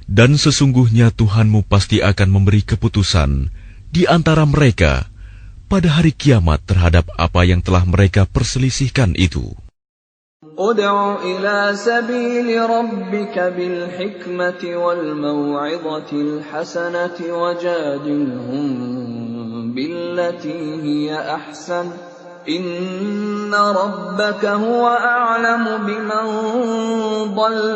[0.07, 3.47] dan sesungguhnya Tuhanmu pasti akan memberi keputusan
[3.93, 5.07] di antara mereka
[5.69, 9.57] pada hari kiamat terhadap apa yang telah mereka perselisihkan itu.
[16.53, 17.25] Hasanati
[22.44, 26.28] Inna rabbaka huwa a'lamu biman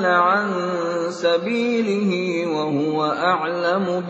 [0.03, 0.48] an
[1.15, 4.03] sabilihi wa huwa a'lamu.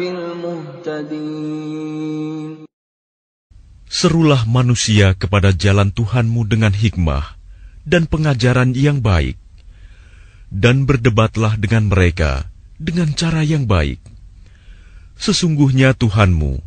[3.85, 7.37] Serulah manusia kepada jalan Tuhanmu dengan hikmah
[7.85, 9.37] dan pengajaran yang baik,
[10.49, 12.49] dan berdebatlah dengan mereka
[12.81, 14.01] dengan cara yang baik.
[15.21, 16.65] Sesungguhnya Tuhanmu,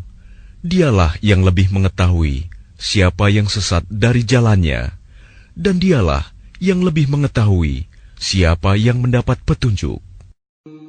[0.61, 4.94] Dialah yang lebih mengetahui siapa yang sesat dari jalannya,
[5.56, 7.88] dan Dialah yang lebih mengetahui
[8.20, 10.00] siapa yang mendapat petunjuk.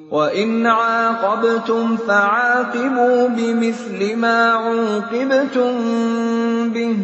[0.07, 5.73] وَإِنْ عَاقَبْتُمْ فَعَاقِبُوا بِمِثْلِ مَا عُوقِبْتُمْ
[6.71, 6.97] بِهِ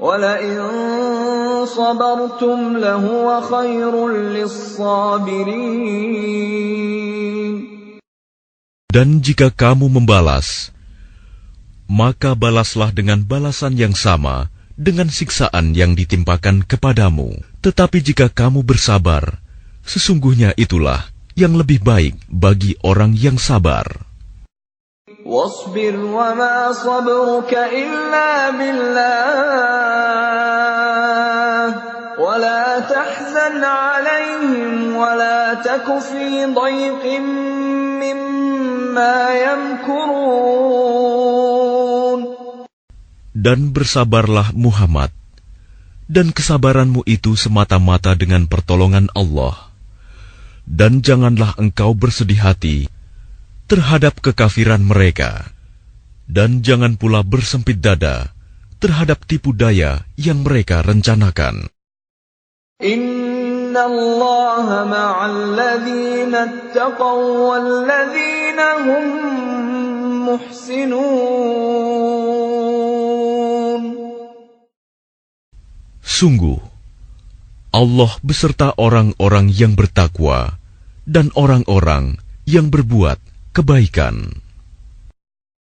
[0.00, 0.60] وَلَئِنْ
[1.68, 3.92] صَبَرْتُمْ لَهُوَ خَيْرٌ
[4.40, 5.60] لِلصَّابِرِينَ
[8.90, 10.73] Dan jika kamu membalas,
[11.90, 14.46] maka balaslah dengan balasan yang sama
[14.80, 17.36] dengan siksaan yang ditimpakan kepadamu.
[17.60, 19.44] Tetapi jika kamu bersabar,
[19.84, 21.04] sesungguhnya itulah
[21.36, 24.08] yang lebih baik bagi orang yang sabar.
[25.20, 28.80] واصبر وما صبرك إلا بالله
[32.16, 37.04] ولا تحزن عليهم ولا تك في ضيق
[38.00, 41.33] مما يمكرون
[43.45, 45.13] dan bersabarlah Muhammad,
[46.09, 49.69] dan kesabaranmu itu semata-mata dengan pertolongan Allah.
[50.65, 52.89] Dan janganlah engkau bersedih hati
[53.69, 55.45] terhadap kekafiran mereka,
[56.25, 58.33] dan jangan pula bersempit dada
[58.81, 61.69] terhadap tipu daya yang mereka rencanakan.
[62.81, 69.05] Inna Allah ma'alladzina attaqaw walladzina hum
[70.25, 71.45] muhsinun.
[76.01, 76.57] Sungguh,
[77.75, 80.57] Allah beserta orang-orang yang bertakwa
[81.03, 83.19] dan orang-orang yang berbuat
[83.51, 84.44] kebaikan.